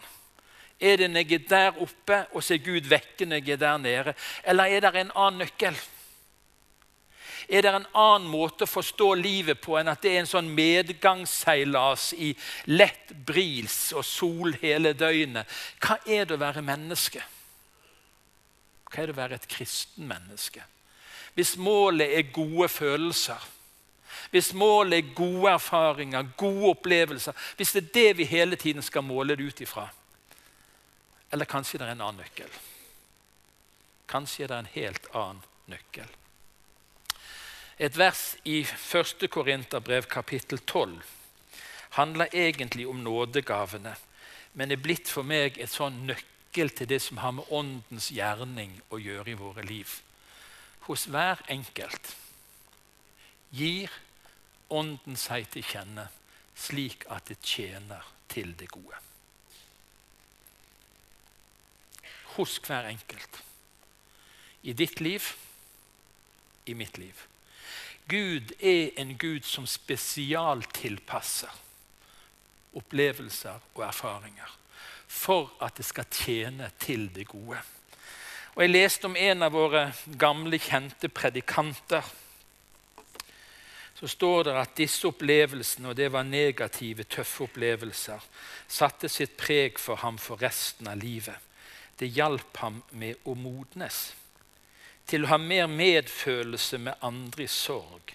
Er 0.81 0.97
det 1.01 1.11
når 1.11 1.25
jeg 1.25 1.41
er 1.41 1.49
der 1.49 1.83
oppe, 1.83 2.21
og 2.33 2.43
så 2.43 2.55
er 2.55 2.65
Gud 2.65 2.89
vekke 2.91 3.27
når 3.27 3.43
jeg 3.43 3.57
er 3.57 3.63
der 3.63 3.79
nede? 3.79 4.15
Eller 4.45 4.65
er 4.65 4.81
det 4.81 4.95
en 5.01 5.13
annen 5.15 5.45
nøkkel? 5.45 5.77
Er 7.49 7.63
det 7.63 7.73
en 7.75 7.87
annen 7.93 8.29
måte 8.31 8.65
å 8.65 8.71
forstå 8.71 9.11
livet 9.21 9.61
på 9.61 9.77
enn 9.77 9.91
at 9.93 10.01
det 10.03 10.15
er 10.15 10.23
en 10.23 10.31
sånn 10.31 10.49
medgangsseilas 10.57 12.13
i 12.17 12.31
lett 12.73 13.13
bris 13.27 13.93
og 13.93 14.05
sol 14.09 14.55
hele 14.63 14.95
døgnet? 14.97 15.49
Hva 15.83 15.99
er 16.07 16.25
det 16.25 16.39
å 16.39 16.41
være 16.41 16.65
menneske? 16.65 17.21
Hva 18.89 19.03
er 19.03 19.11
det 19.11 19.17
å 19.17 19.21
være 19.21 19.41
et 19.41 19.51
kristen 19.51 20.09
menneske? 20.09 20.65
Hvis 21.35 21.57
målet 21.61 22.15
er 22.17 22.33
gode 22.33 22.71
følelser, 22.71 23.51
hvis 24.31 24.53
målet 24.55 24.99
er 24.99 25.15
gode 25.15 25.51
erfaringer, 25.51 26.29
gode 26.37 26.71
opplevelser 26.71 27.33
Hvis 27.57 27.73
det 27.73 27.83
er 27.83 27.93
det 27.95 28.17
vi 28.19 28.25
hele 28.25 28.57
tiden 28.57 28.83
skal 28.83 29.03
måle 29.03 29.37
det 29.37 29.45
ut 29.45 29.61
ifra, 29.61 29.89
eller 31.33 31.45
kanskje 31.45 31.79
det 31.79 31.87
er 31.87 31.93
en 31.93 32.01
annen 32.01 32.23
nøkkel. 32.23 32.51
Kanskje 34.09 34.47
det 34.47 34.55
er 34.55 34.63
en 34.63 34.75
helt 34.75 35.09
annen 35.15 35.43
nøkkel. 35.67 36.11
Et 37.79 37.99
vers 37.99 38.37
i 38.45 38.61
1. 38.63 39.27
Korinterbrev 39.31 40.07
kapittel 40.07 40.59
12 40.59 41.03
handler 41.97 42.27
egentlig 42.33 42.87
om 42.87 43.03
nådegavene, 43.03 43.97
men 44.53 44.71
er 44.71 44.83
blitt 44.83 45.11
for 45.11 45.27
meg 45.27 45.59
et 45.59 45.73
sånn 45.73 46.05
nøkkel 46.07 46.71
til 46.71 46.89
det 46.91 47.01
som 47.03 47.19
har 47.19 47.35
med 47.35 47.51
åndens 47.51 48.13
gjerning 48.15 48.77
å 48.95 49.01
gjøre 49.03 49.33
i 49.33 49.39
våre 49.39 49.67
liv. 49.67 49.91
Hos 50.87 51.09
hver 51.11 51.43
enkelt 51.51 52.15
gir 53.55 53.91
ånden 54.75 55.17
seg 55.21 55.49
til 55.55 55.67
kjenne 55.67 56.09
slik 56.55 57.07
at 57.11 57.31
det 57.31 57.41
tjener 57.43 58.05
til 58.31 58.55
det 58.59 58.71
gode. 58.75 59.01
hos 62.35 62.59
hver 62.67 62.89
enkelt. 62.91 63.43
I 64.63 64.73
ditt 64.73 65.01
liv, 65.01 65.23
i 66.65 66.75
mitt 66.75 66.99
liv. 66.99 67.27
Gud 68.09 68.53
er 68.61 68.91
en 69.01 69.15
Gud 69.19 69.47
som 69.49 69.67
spesialtilpasser 69.69 71.61
opplevelser 72.75 73.63
og 73.77 73.85
erfaringer 73.87 74.51
for 75.07 75.53
at 75.63 75.77
det 75.79 75.87
skal 75.87 76.09
tjene 76.11 76.73
til 76.83 77.07
det 77.15 77.29
gode. 77.31 77.61
Og 78.55 78.63
Jeg 78.63 78.71
leste 78.71 79.07
om 79.07 79.17
en 79.17 79.43
av 79.47 79.53
våre 79.55 79.93
gamle, 80.19 80.59
kjente 80.59 81.09
predikanter. 81.09 82.03
Så 84.05 84.09
står 84.09 84.43
det 84.45 84.53
at 84.61 84.73
disse 84.77 85.09
opplevelsene, 85.09 85.89
og 85.89 85.97
det 85.97 86.11
var 86.13 86.27
negative, 86.29 87.07
tøffe 87.09 87.47
opplevelser, 87.47 88.21
satte 88.69 89.09
sitt 89.09 89.33
preg 89.41 89.79
for 89.81 89.97
ham 90.03 90.19
for 90.21 90.43
resten 90.45 90.91
av 90.93 90.99
livet. 91.01 91.39
Det 91.97 92.11
hjalp 92.13 92.61
ham 92.61 92.83
med 93.01 93.23
å 93.25 93.33
modnes. 93.33 94.11
Til 95.09 95.25
å 95.25 95.31
ha 95.31 95.39
mer 95.41 95.73
medfølelse 95.73 96.83
med 96.85 97.01
andre 97.01 97.47
i 97.47 97.49
sorg. 97.49 98.13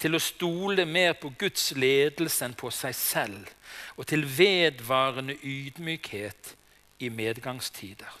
Til 0.00 0.16
å 0.16 0.22
stole 0.30 0.88
mer 0.88 1.12
på 1.20 1.34
Guds 1.36 1.74
ledelse 1.76 2.48
enn 2.48 2.56
på 2.56 2.72
seg 2.72 2.96
selv. 2.96 3.52
Og 4.00 4.08
til 4.08 4.24
vedvarende 4.24 5.36
ydmykhet 5.44 6.54
i 7.04 7.12
medgangstider. 7.12 8.16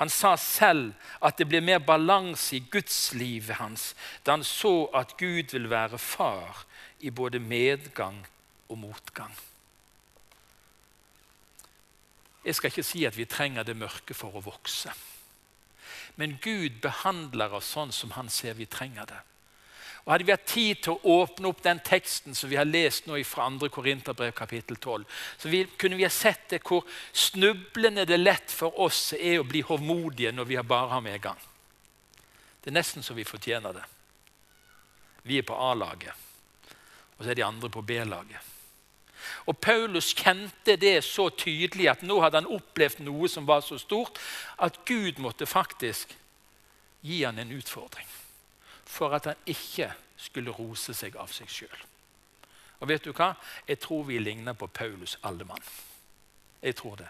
Han 0.00 0.08
sa 0.08 0.32
selv 0.40 0.94
at 1.20 1.36
det 1.36 1.46
ble 1.50 1.60
mer 1.60 1.82
balanse 1.84 2.56
i 2.56 2.64
gudslivet 2.72 3.58
hans 3.60 3.90
da 4.24 4.38
han 4.38 4.44
så 4.46 4.88
at 4.96 5.12
Gud 5.20 5.52
vil 5.52 5.68
være 5.70 6.00
far 6.00 6.64
i 7.04 7.12
både 7.12 7.38
medgang 7.38 8.18
og 8.68 8.78
motgang. 8.80 9.34
Jeg 12.44 12.56
skal 12.56 12.72
ikke 12.72 12.86
si 12.86 13.04
at 13.04 13.16
vi 13.16 13.28
trenger 13.28 13.62
det 13.62 13.76
mørke 13.76 14.16
for 14.16 14.32
å 14.36 14.44
vokse. 14.44 14.92
Men 16.16 16.38
Gud 16.40 16.80
behandler 16.80 17.52
oss 17.56 17.68
sånn 17.76 17.92
som 17.92 18.16
han 18.16 18.32
ser 18.32 18.56
vi 18.56 18.68
trenger 18.68 19.08
det. 19.08 19.20
Og 20.04 20.12
Hadde 20.12 20.26
vi 20.26 20.32
hatt 20.32 20.48
tid 20.48 20.80
til 20.84 20.96
å 20.96 21.14
åpne 21.20 21.50
opp 21.50 21.60
den 21.64 21.80
teksten 21.84 22.36
som 22.36 22.50
vi 22.50 22.56
har 22.56 22.68
lest 22.68 23.06
nå 23.08 23.18
fra 23.28 23.48
2. 23.52 23.68
Korinterbrev 23.72 24.32
kapittel 24.36 24.76
12, 24.76 25.04
så 25.38 25.52
vi, 25.52 25.64
kunne 25.78 25.98
vi 25.98 26.06
ha 26.06 26.12
sett 26.12 26.48
det 26.54 26.62
hvor 26.64 26.86
snublende 27.12 28.06
det 28.08 28.20
lett 28.20 28.52
for 28.52 28.80
oss 28.80 29.12
er 29.18 29.40
å 29.40 29.48
bli 29.48 29.62
hovmodige 29.66 30.32
når 30.32 30.48
vi 30.48 30.60
bare 30.62 30.94
har 30.94 31.04
medgang. 31.04 31.40
Det 32.60 32.72
er 32.72 32.78
nesten 32.78 33.04
så 33.04 33.16
vi 33.16 33.28
fortjener 33.28 33.76
det. 33.76 33.84
Vi 35.28 35.38
er 35.38 35.44
på 35.46 35.56
A-laget. 35.56 36.14
og 37.18 37.24
så 37.24 37.30
er 37.30 37.36
de 37.36 37.44
andre 37.44 37.68
på 37.68 37.82
B-laget. 37.84 38.40
Og 39.46 39.58
Paulus 39.60 40.14
kjente 40.16 40.76
det 40.80 41.04
så 41.04 41.28
tydelig 41.28 41.90
at 41.90 42.02
nå 42.02 42.16
hadde 42.22 42.40
han 42.40 42.48
opplevd 42.48 43.02
noe 43.04 43.28
som 43.28 43.46
var 43.46 43.60
så 43.60 43.76
stort 43.78 44.16
at 44.56 44.80
Gud 44.88 45.20
måtte 45.20 45.46
faktisk 45.46 46.16
gi 47.04 47.22
han 47.24 47.38
en 47.38 47.52
utfordring 47.52 48.08
for 48.90 49.14
at 49.14 49.30
han 49.30 49.46
ikke 49.46 49.92
skulle 50.20 50.52
rose 50.54 50.94
seg 50.96 51.16
av 51.16 51.30
seg 51.32 51.48
sjøl. 51.50 51.86
Og 52.80 52.88
vet 52.88 53.04
du 53.04 53.12
hva? 53.12 53.34
Jeg 53.68 53.80
tror 53.80 54.04
vi 54.08 54.18
ligner 54.18 54.56
på 54.56 54.66
Paulus 54.66 55.18
Aldemann. 55.22 55.62
Jeg 56.62 56.76
tror 56.76 56.96
det. 56.96 57.08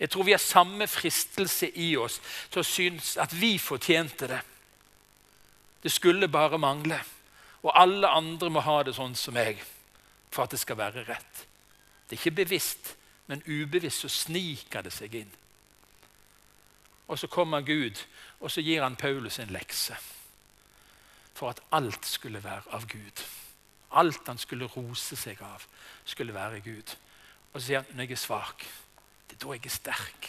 Jeg 0.00 0.10
tror 0.10 0.26
vi 0.26 0.34
har 0.34 0.42
samme 0.42 0.86
fristelse 0.86 1.70
i 1.78 1.92
oss 1.96 2.20
til 2.50 2.62
å 2.62 2.66
synes 2.66 3.16
at 3.20 3.34
vi 3.36 3.56
fortjente 3.62 4.28
det. 4.30 4.40
Det 5.82 5.92
skulle 5.92 6.28
bare 6.28 6.58
mangle. 6.58 6.98
Og 7.62 7.72
alle 7.74 8.08
andre 8.08 8.50
må 8.50 8.62
ha 8.62 8.82
det 8.82 8.94
sånn 8.96 9.16
som 9.18 9.34
meg 9.34 9.60
for 10.30 10.44
at 10.44 10.54
det 10.54 10.60
skal 10.60 10.78
være 10.78 11.06
rett. 11.08 11.44
Det 12.08 12.16
er 12.16 12.20
ikke 12.20 12.44
bevisst, 12.44 12.94
men 13.26 13.42
ubevisst 13.46 14.04
så 14.04 14.10
sniker 14.12 14.84
det 14.84 14.92
seg 14.94 15.14
inn. 15.20 15.32
Og 17.08 17.18
så 17.18 17.28
kommer 17.32 17.64
Gud, 17.64 18.00
og 18.40 18.50
så 18.52 18.60
gir 18.60 18.82
han 18.84 18.96
Paulus 18.96 19.38
en 19.38 19.52
lekse. 19.52 19.96
For 21.38 21.52
at 21.54 21.62
alt 21.72 22.06
skulle 22.06 22.42
være 22.42 22.74
av 22.74 22.88
Gud. 22.90 23.22
Alt 23.94 24.26
han 24.26 24.40
skulle 24.42 24.66
rose 24.68 25.16
seg 25.16 25.40
av, 25.46 25.62
skulle 26.04 26.34
være 26.34 26.60
Gud. 26.64 26.96
Og 27.52 27.60
så 27.60 27.66
sier 27.66 27.84
han 27.84 27.94
når 27.94 28.08
jeg 28.08 28.16
er 28.16 28.20
svak, 28.24 28.66
det 29.28 29.38
er 29.38 29.44
da 29.44 29.54
jeg 29.54 29.64
er 29.68 29.76
sterk. 29.76 30.28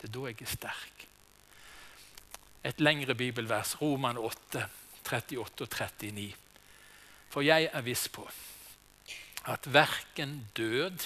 Det 0.00 0.08
er 0.08 0.14
da 0.14 0.24
jeg 0.30 0.40
er 0.40 0.52
sterk. 0.52 1.04
Et 2.64 2.80
lengre 2.80 3.16
bibelvers, 3.18 3.74
Roman 3.80 4.16
8, 4.16 4.64
38 5.04 5.40
og 5.42 5.68
39. 5.68 6.30
For 7.34 7.44
jeg 7.44 7.68
er 7.72 7.84
viss 7.84 8.06
på 8.08 8.24
at 9.50 9.66
verken 9.68 10.38
død 10.56 11.04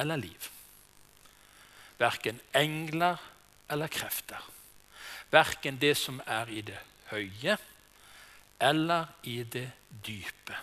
eller 0.00 0.16
liv, 0.16 0.46
verken 1.98 2.40
engler 2.56 3.20
eller 3.68 3.92
krefter, 3.92 4.40
verken 5.30 5.80
det 5.80 5.92
som 6.00 6.22
er 6.26 6.48
i 6.48 6.62
det 6.64 6.78
høye 7.10 7.58
eller 8.62 9.10
i 9.26 9.42
det 9.42 9.68
dype, 10.06 10.56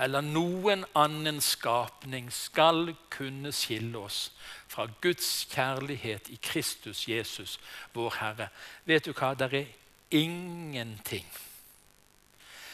eller 0.00 0.24
noen 0.24 0.86
annen 0.96 1.42
skapning 1.44 2.30
skal 2.32 2.94
kunne 3.12 3.52
skille 3.52 3.98
oss 3.98 4.30
fra 4.70 4.86
Guds 5.02 5.44
kjærlighet 5.52 6.30
i 6.32 6.38
Kristus 6.42 7.04
Jesus, 7.08 7.58
vår 7.92 8.16
Herre. 8.20 8.48
Vet 8.88 9.04
du 9.04 9.12
hva? 9.12 9.34
Det 9.34 9.52
er 9.52 9.70
ingenting 10.10 11.26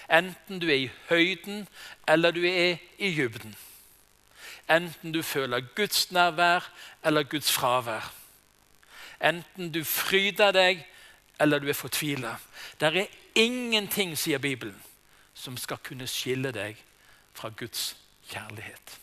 Enten 0.08 0.60
du 0.62 0.68
er 0.70 0.84
i 0.84 0.90
høyden 1.08 1.66
eller 2.08 2.30
du 2.30 2.44
er 2.46 2.76
i 2.98 3.10
dybden. 3.16 3.56
Enten 4.70 5.12
du 5.12 5.22
føler 5.22 5.60
Guds 5.74 6.10
nærvær 6.12 6.72
eller 7.04 7.22
Guds 7.22 7.52
fravær. 7.52 8.12
Enten 9.20 9.72
du 9.72 9.84
fryder 9.84 10.52
deg 10.52 10.84
eller 11.40 11.58
du 11.58 11.68
er 11.68 11.76
fortvila. 11.76 12.36
Det 12.80 12.90
er 12.92 13.06
ingenting, 13.34 14.16
sier 14.16 14.38
Bibelen, 14.38 14.76
som 15.34 15.56
skal 15.56 15.82
kunne 15.84 16.08
skille 16.08 16.52
deg 16.52 16.78
fra 17.36 17.50
Guds 17.52 17.96
kjærlighet. 18.30 18.98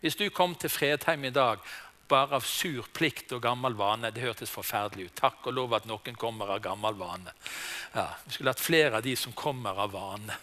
Hvis 0.00 0.16
du 0.16 0.28
kom 0.30 0.54
til 0.54 0.70
Fredheim 0.70 1.24
i 1.24 1.32
dag 1.32 1.58
bare 2.08 2.36
av 2.36 2.44
sur 2.44 2.86
plikt 2.92 3.32
og 3.32 3.42
gammel 3.42 3.76
vane. 3.78 4.10
Det 4.12 4.22
hørtes 4.22 4.52
forferdelig 4.52 5.08
ut. 5.08 5.16
Takk 5.18 5.46
og 5.48 5.56
lov 5.56 5.76
at 5.78 5.86
noen 5.88 6.18
kommer 6.20 6.52
av 6.54 6.62
gammel 6.64 6.96
vane. 6.98 7.32
Ja, 7.94 8.08
vi 8.26 8.36
skulle 8.36 8.52
hatt 8.52 8.62
flere 8.62 8.98
av 8.98 9.06
de 9.06 9.14
som 9.16 9.32
kommer 9.32 9.78
av 9.80 9.94
vane. 9.94 10.36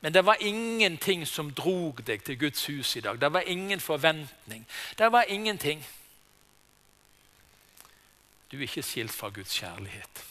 Men 0.00 0.12
det 0.12 0.22
var 0.26 0.42
ingenting 0.44 1.24
som 1.26 1.50
drog 1.56 2.02
deg 2.04 2.24
til 2.24 2.38
Guds 2.38 2.66
hus 2.68 2.96
i 2.96 3.02
dag. 3.02 3.18
Det 3.18 3.32
var 3.32 3.48
ingen 3.48 3.80
forventning. 3.80 4.66
Det 4.96 5.08
var 5.12 5.30
ingenting. 5.32 5.84
Du 8.50 8.56
er 8.56 8.66
ikke 8.68 8.84
skilt 8.86 9.14
fra 9.14 9.28
Guds 9.34 9.54
kjærlighet. 9.58 10.24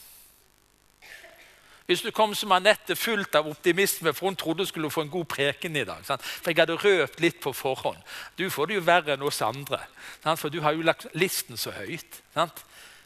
Hvis 1.86 2.02
du 2.02 2.10
kom 2.10 2.32
som 2.34 2.50
Anette 2.52 2.96
fullt 2.98 3.36
av 3.38 3.46
optimisme, 3.46 4.10
for 4.14 4.26
hun 4.26 4.36
trodde 4.36 4.64
hun 4.64 4.66
skulle 4.66 4.90
få 4.90 5.04
en 5.06 5.10
god 5.10 5.24
preken 5.30 5.76
i 5.76 5.84
dag. 5.86 6.02
Sant? 6.04 6.22
For 6.22 6.50
jeg 6.50 6.58
hadde 6.58 6.78
røpt 6.82 7.20
litt 7.22 7.38
på 7.42 7.52
forhånd. 7.54 8.00
Du 8.38 8.48
får 8.50 8.66
det 8.66 8.78
jo 8.80 8.86
verre 8.88 9.14
enn 9.14 9.22
oss 9.22 9.38
andre. 9.46 9.78
Sant? 10.24 10.40
For 10.40 10.50
du 10.50 10.58
har 10.64 10.74
jo 10.74 10.82
lagt 10.82 11.06
listen 11.14 11.56
så 11.60 11.70
høyt. 11.76 12.22
Sant? 12.34 12.64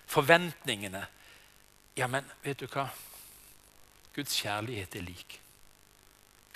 Forventningene. 0.08 1.04
Ja, 1.98 2.08
men 2.08 2.24
vet 2.44 2.62
du 2.62 2.70
hva? 2.72 2.86
Guds 4.16 4.38
kjærlighet 4.40 4.96
er 4.96 5.04
lik. 5.04 5.36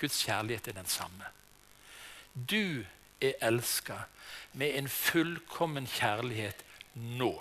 Guds 0.01 0.17
kjærlighet 0.25 0.71
er 0.71 0.79
den 0.79 0.89
samme. 0.89 1.29
Du 2.33 2.83
er 3.21 3.37
elska 3.45 4.01
med 4.53 4.73
en 4.79 4.89
fullkommen 4.89 5.85
kjærlighet 5.87 6.65
nå. 6.95 7.35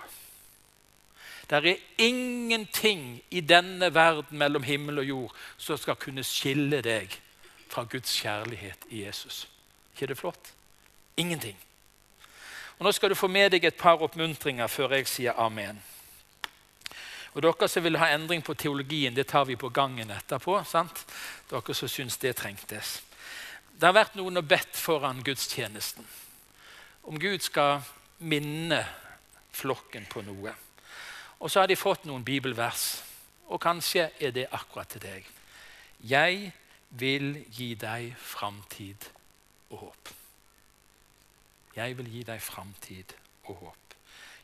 Det 1.50 1.58
er 1.58 1.76
ingenting 1.98 3.22
i 3.30 3.40
denne 3.40 3.94
verden 3.94 4.38
mellom 4.38 4.62
himmel 4.62 4.98
og 4.98 5.04
jord 5.04 5.36
som 5.56 5.78
skal 5.78 5.98
kunne 6.00 6.24
skille 6.24 6.80
deg 6.82 7.12
fra 7.68 7.84
Guds 7.84 8.12
kjærlighet 8.22 8.86
i 8.90 9.04
Jesus. 9.04 9.48
ikke 9.94 10.06
det 10.06 10.18
flott? 10.18 10.52
Ingenting. 11.16 11.56
Og 12.78 12.84
Nå 12.84 12.92
skal 12.92 13.10
du 13.10 13.14
få 13.14 13.28
med 13.28 13.50
deg 13.50 13.64
et 13.64 13.78
par 13.78 14.02
oppmuntringer 14.02 14.66
før 14.66 14.96
jeg 14.96 15.06
sier 15.06 15.38
amen. 15.38 15.82
Og 17.34 17.42
Dere 17.42 17.68
som 17.68 17.82
vil 17.82 17.98
ha 17.98 18.12
endring 18.14 18.42
på 18.42 18.54
teologien, 18.54 19.14
det 19.14 19.26
tar 19.26 19.44
vi 19.44 19.56
på 19.56 19.68
gangen 19.68 20.10
etterpå. 20.10 20.64
sant? 20.64 21.04
Dere 21.50 21.74
som 21.74 21.88
syns 21.88 22.16
det 22.16 22.36
trengtes. 22.36 23.02
Det 23.74 23.86
har 23.86 23.94
vært 23.94 24.14
noen 24.14 24.36
og 24.36 24.46
bedt 24.46 24.76
foran 24.76 25.22
gudstjenesten 25.22 26.06
om 27.04 27.18
Gud 27.20 27.42
skal 27.44 27.82
minne 28.24 28.80
flokken 29.52 30.06
på 30.08 30.22
noe. 30.24 30.54
Og 31.44 31.50
så 31.50 31.60
har 31.60 31.68
de 31.68 31.76
fått 31.76 32.06
noen 32.08 32.24
bibelvers, 32.24 33.02
og 33.52 33.60
kanskje 33.60 34.06
er 34.16 34.30
det 34.32 34.46
akkurat 34.56 34.88
til 34.88 35.02
deg. 35.04 35.26
Jeg 36.08 36.54
vil 36.96 37.34
gi 37.52 37.74
deg 37.76 38.14
framtid 38.16 39.04
og 39.68 39.82
håp. 39.82 40.12
Jeg 41.76 41.98
vil 41.98 42.08
gi 42.08 42.22
deg 42.24 42.40
framtid 42.40 43.12
og 43.50 43.60
håp. 43.60 43.96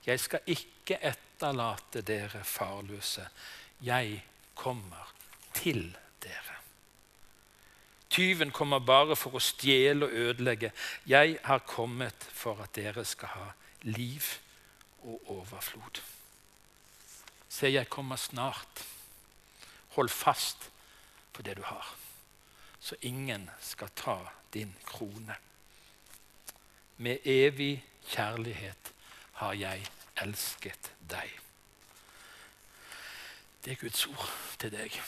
Jeg 0.05 0.21
skal 0.21 0.53
ikke 0.53 1.01
etterlate 1.01 2.05
dere 2.05 2.45
farløse. 2.45 3.25
Jeg 3.81 4.21
kommer 4.55 5.15
til 5.57 5.87
dere. 6.21 6.61
Tyven 8.13 8.53
kommer 8.53 8.85
bare 8.85 9.17
for 9.17 9.41
å 9.41 9.45
stjele 9.45 10.05
og 10.05 10.23
ødelegge. 10.29 10.75
Jeg 11.09 11.39
har 11.49 11.65
kommet 11.65 12.29
for 12.29 12.61
at 12.61 12.77
dere 12.77 13.09
skal 13.09 13.37
ha 13.39 13.51
liv 13.89 14.35
og 15.07 15.37
overflod. 15.41 16.05
Se, 17.51 17.67
jeg 17.67 17.89
kommer 17.91 18.17
snart. 18.17 18.87
Hold 19.91 20.09
fast 20.09 20.71
på 21.33 21.43
det 21.43 21.57
du 21.57 21.63
har, 21.63 21.97
så 22.81 22.95
ingen 23.03 23.51
skal 23.61 23.91
ta 23.97 24.19
din 24.55 24.77
krone. 24.87 25.35
Med 26.97 27.19
evig 27.25 27.85
kjærlighet 28.07 28.93
har 29.33 29.53
jeg 29.53 29.87
elsket 30.23 30.93
deg. 31.11 31.31
Det 33.65 33.73
er 33.73 33.81
Guds 33.81 34.07
ord 34.07 34.31
til 34.59 34.71
deg. 34.73 35.01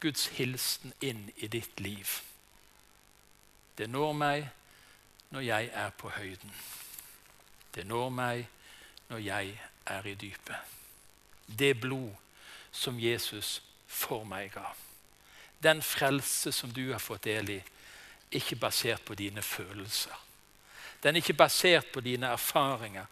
Guds 0.00 0.26
hilsen 0.26 0.92
inn 1.00 1.28
i 1.36 1.46
ditt 1.46 1.80
liv. 1.80 2.18
Det 3.78 3.86
når 3.90 4.12
meg 4.12 4.50
når 5.30 5.46
jeg 5.46 5.70
er 5.72 5.94
på 5.94 6.10
høyden. 6.10 6.52
Det 7.74 7.86
når 7.86 8.10
meg 8.10 8.44
når 9.08 9.22
jeg 9.22 9.54
er 9.86 10.06
i 10.06 10.14
dypet 10.14 10.78
det 11.48 11.80
blod 11.80 12.12
som 12.72 13.00
Jesus 13.00 13.62
for 13.86 14.24
meg 14.28 14.52
ga. 14.54 14.68
Den 15.58 15.82
frelse 15.82 16.52
som 16.52 16.72
du 16.72 16.92
har 16.92 17.02
fått 17.02 17.26
del 17.26 17.50
i, 17.56 17.58
ikke 18.30 18.58
basert 18.60 19.04
på 19.04 19.16
dine 19.18 19.42
følelser. 19.42 20.14
Den 21.02 21.16
er 21.16 21.22
ikke 21.22 21.38
basert 21.38 21.86
på 21.92 22.00
dine 22.04 22.26
erfaringer. 22.34 23.06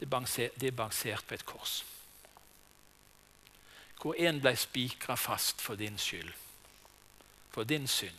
Det 0.00 0.08
er 0.08 0.76
basert 0.76 1.26
på 1.26 1.34
et 1.34 1.46
kors. 1.46 1.84
Hvor 4.00 4.16
en 4.16 4.40
ble 4.40 4.54
spikra 4.56 5.14
fast 5.16 5.60
for 5.60 5.76
din 5.76 5.98
skyld, 5.98 6.32
for 7.52 7.68
din 7.68 7.86
synd. 7.88 8.16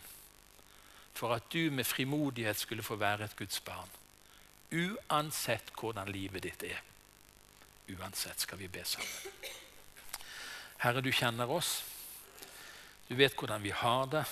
For 1.14 1.34
at 1.34 1.49
du 1.53 1.72
med 1.72 1.84
frimodighet 1.84 2.58
skulle 2.58 2.84
få 2.84 2.95
være 2.95 3.26
et 3.26 3.36
Guds 3.36 3.60
barn. 3.60 3.89
Uansett 4.72 5.74
hvordan 5.80 6.08
livet 6.08 6.43
ditt 6.43 6.64
er 6.64 6.91
uansett, 7.90 8.40
skal 8.40 8.58
vi 8.58 8.68
be 8.68 8.84
sammen. 8.86 9.50
Herre, 10.82 11.02
du 11.02 11.12
kjenner 11.14 11.50
oss. 11.50 11.84
Du 13.10 13.16
vet 13.16 13.36
hvordan 13.38 13.62
vi 13.62 13.74
har 13.76 14.08
det. 14.10 14.24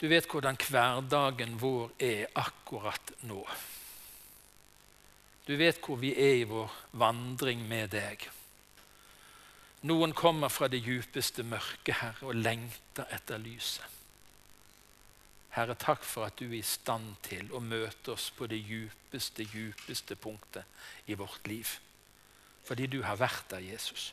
Du 0.00 0.08
vet 0.10 0.26
hvordan 0.26 0.58
hverdagen 0.58 1.54
vår 1.60 1.92
er 2.02 2.26
akkurat 2.34 3.12
nå. 3.28 3.44
Du 5.46 5.54
vet 5.56 5.78
hvor 5.82 5.98
vi 6.00 6.12
er 6.18 6.40
i 6.40 6.48
vår 6.50 6.70
vandring 6.98 7.62
med 7.68 7.92
deg. 7.94 8.26
Noen 9.86 10.12
kommer 10.14 10.50
fra 10.50 10.68
det 10.70 10.82
djupeste 10.82 11.42
mørket, 11.46 11.96
Herre, 11.98 12.28
og 12.30 12.38
lengter 12.38 13.08
etter 13.14 13.40
lyset. 13.42 13.91
Herre, 15.52 15.74
takk 15.76 16.04
for 16.08 16.24
at 16.24 16.38
du 16.40 16.46
er 16.46 16.60
i 16.62 16.64
stand 16.64 17.18
til 17.26 17.50
å 17.52 17.60
møte 17.60 18.14
oss 18.14 18.30
på 18.32 18.46
det 18.48 18.62
djupeste, 18.64 19.44
djupeste 19.44 20.16
punktet 20.16 20.64
i 21.12 21.16
vårt 21.18 21.48
liv. 21.50 21.68
Fordi 22.64 22.86
du 22.88 23.02
har 23.04 23.20
vært 23.20 23.50
der, 23.50 23.60
Jesus. 23.60 24.12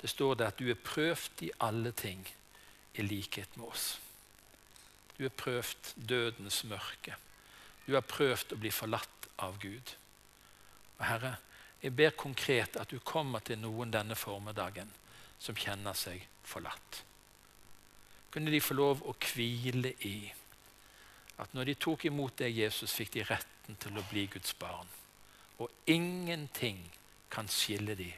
Det 0.00 0.10
står 0.10 0.36
der 0.38 0.52
at 0.52 0.58
du 0.58 0.68
er 0.70 0.78
prøvd 0.78 1.42
i 1.46 1.50
alle 1.66 1.90
ting 1.98 2.22
i 2.94 3.02
likhet 3.02 3.56
med 3.56 3.72
oss. 3.72 3.86
Du 5.18 5.24
er 5.26 5.34
prøvd 5.34 5.94
dødens 6.08 6.62
mørke. 6.64 7.16
Du 7.86 7.94
har 7.94 8.06
prøvd 8.06 8.54
å 8.54 8.58
bli 8.62 8.70
forlatt 8.70 9.28
av 9.42 9.58
Gud. 9.62 9.94
Og 10.98 11.04
Herre, 11.06 11.36
jeg 11.82 11.96
ber 11.98 12.14
konkret 12.14 12.78
at 12.78 12.90
du 12.90 13.00
kommer 13.02 13.42
til 13.42 13.58
noen 13.58 13.90
denne 13.90 14.14
formiddagen 14.14 14.90
som 15.42 15.58
kjenner 15.58 15.96
seg 15.98 16.22
forlatt. 16.46 17.02
Kunne 18.30 18.54
de 18.54 18.62
få 18.62 18.78
lov 18.78 19.02
å 19.10 19.16
hvile 19.18 19.90
i 20.06 20.14
at 21.40 21.54
når 21.54 21.70
de 21.70 21.74
tok 21.80 22.04
imot 22.08 22.36
deg, 22.38 22.58
Jesus, 22.64 22.92
fikk 22.94 23.14
de 23.16 23.24
retten 23.28 23.78
til 23.80 23.96
å 23.96 24.04
bli 24.10 24.26
Guds 24.32 24.54
barn. 24.60 24.88
Og 25.62 25.70
ingenting 25.86 26.80
kan 27.32 27.48
skille 27.48 27.96
dem 27.96 28.12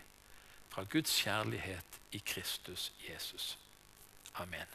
fra 0.73 0.87
Guds 0.91 1.13
kjærlighet 1.23 2.01
i 2.13 2.23
Kristus 2.27 2.91
Jesus. 3.07 3.55
Amen. 4.43 4.67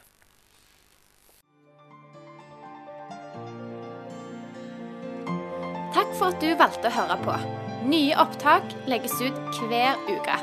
Takk 5.92 6.12
for 6.16 6.30
at 6.30 6.40
du 6.40 6.54
valgte 6.56 6.88
å 6.88 6.94
høre 6.94 7.18
på. 7.24 7.36
Nye 7.90 8.16
opptak 8.22 8.72
legges 8.88 9.18
ut 9.20 9.60
hver 9.68 10.00
uke. 10.08 10.40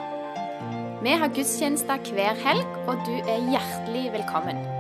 Vi 1.02 1.14
har 1.14 1.34
gudstjenester 1.34 2.02
hver 2.14 2.38
helg, 2.46 2.82
og 2.90 3.06
du 3.08 3.16
er 3.22 3.46
hjertelig 3.54 4.10
velkommen. 4.18 4.77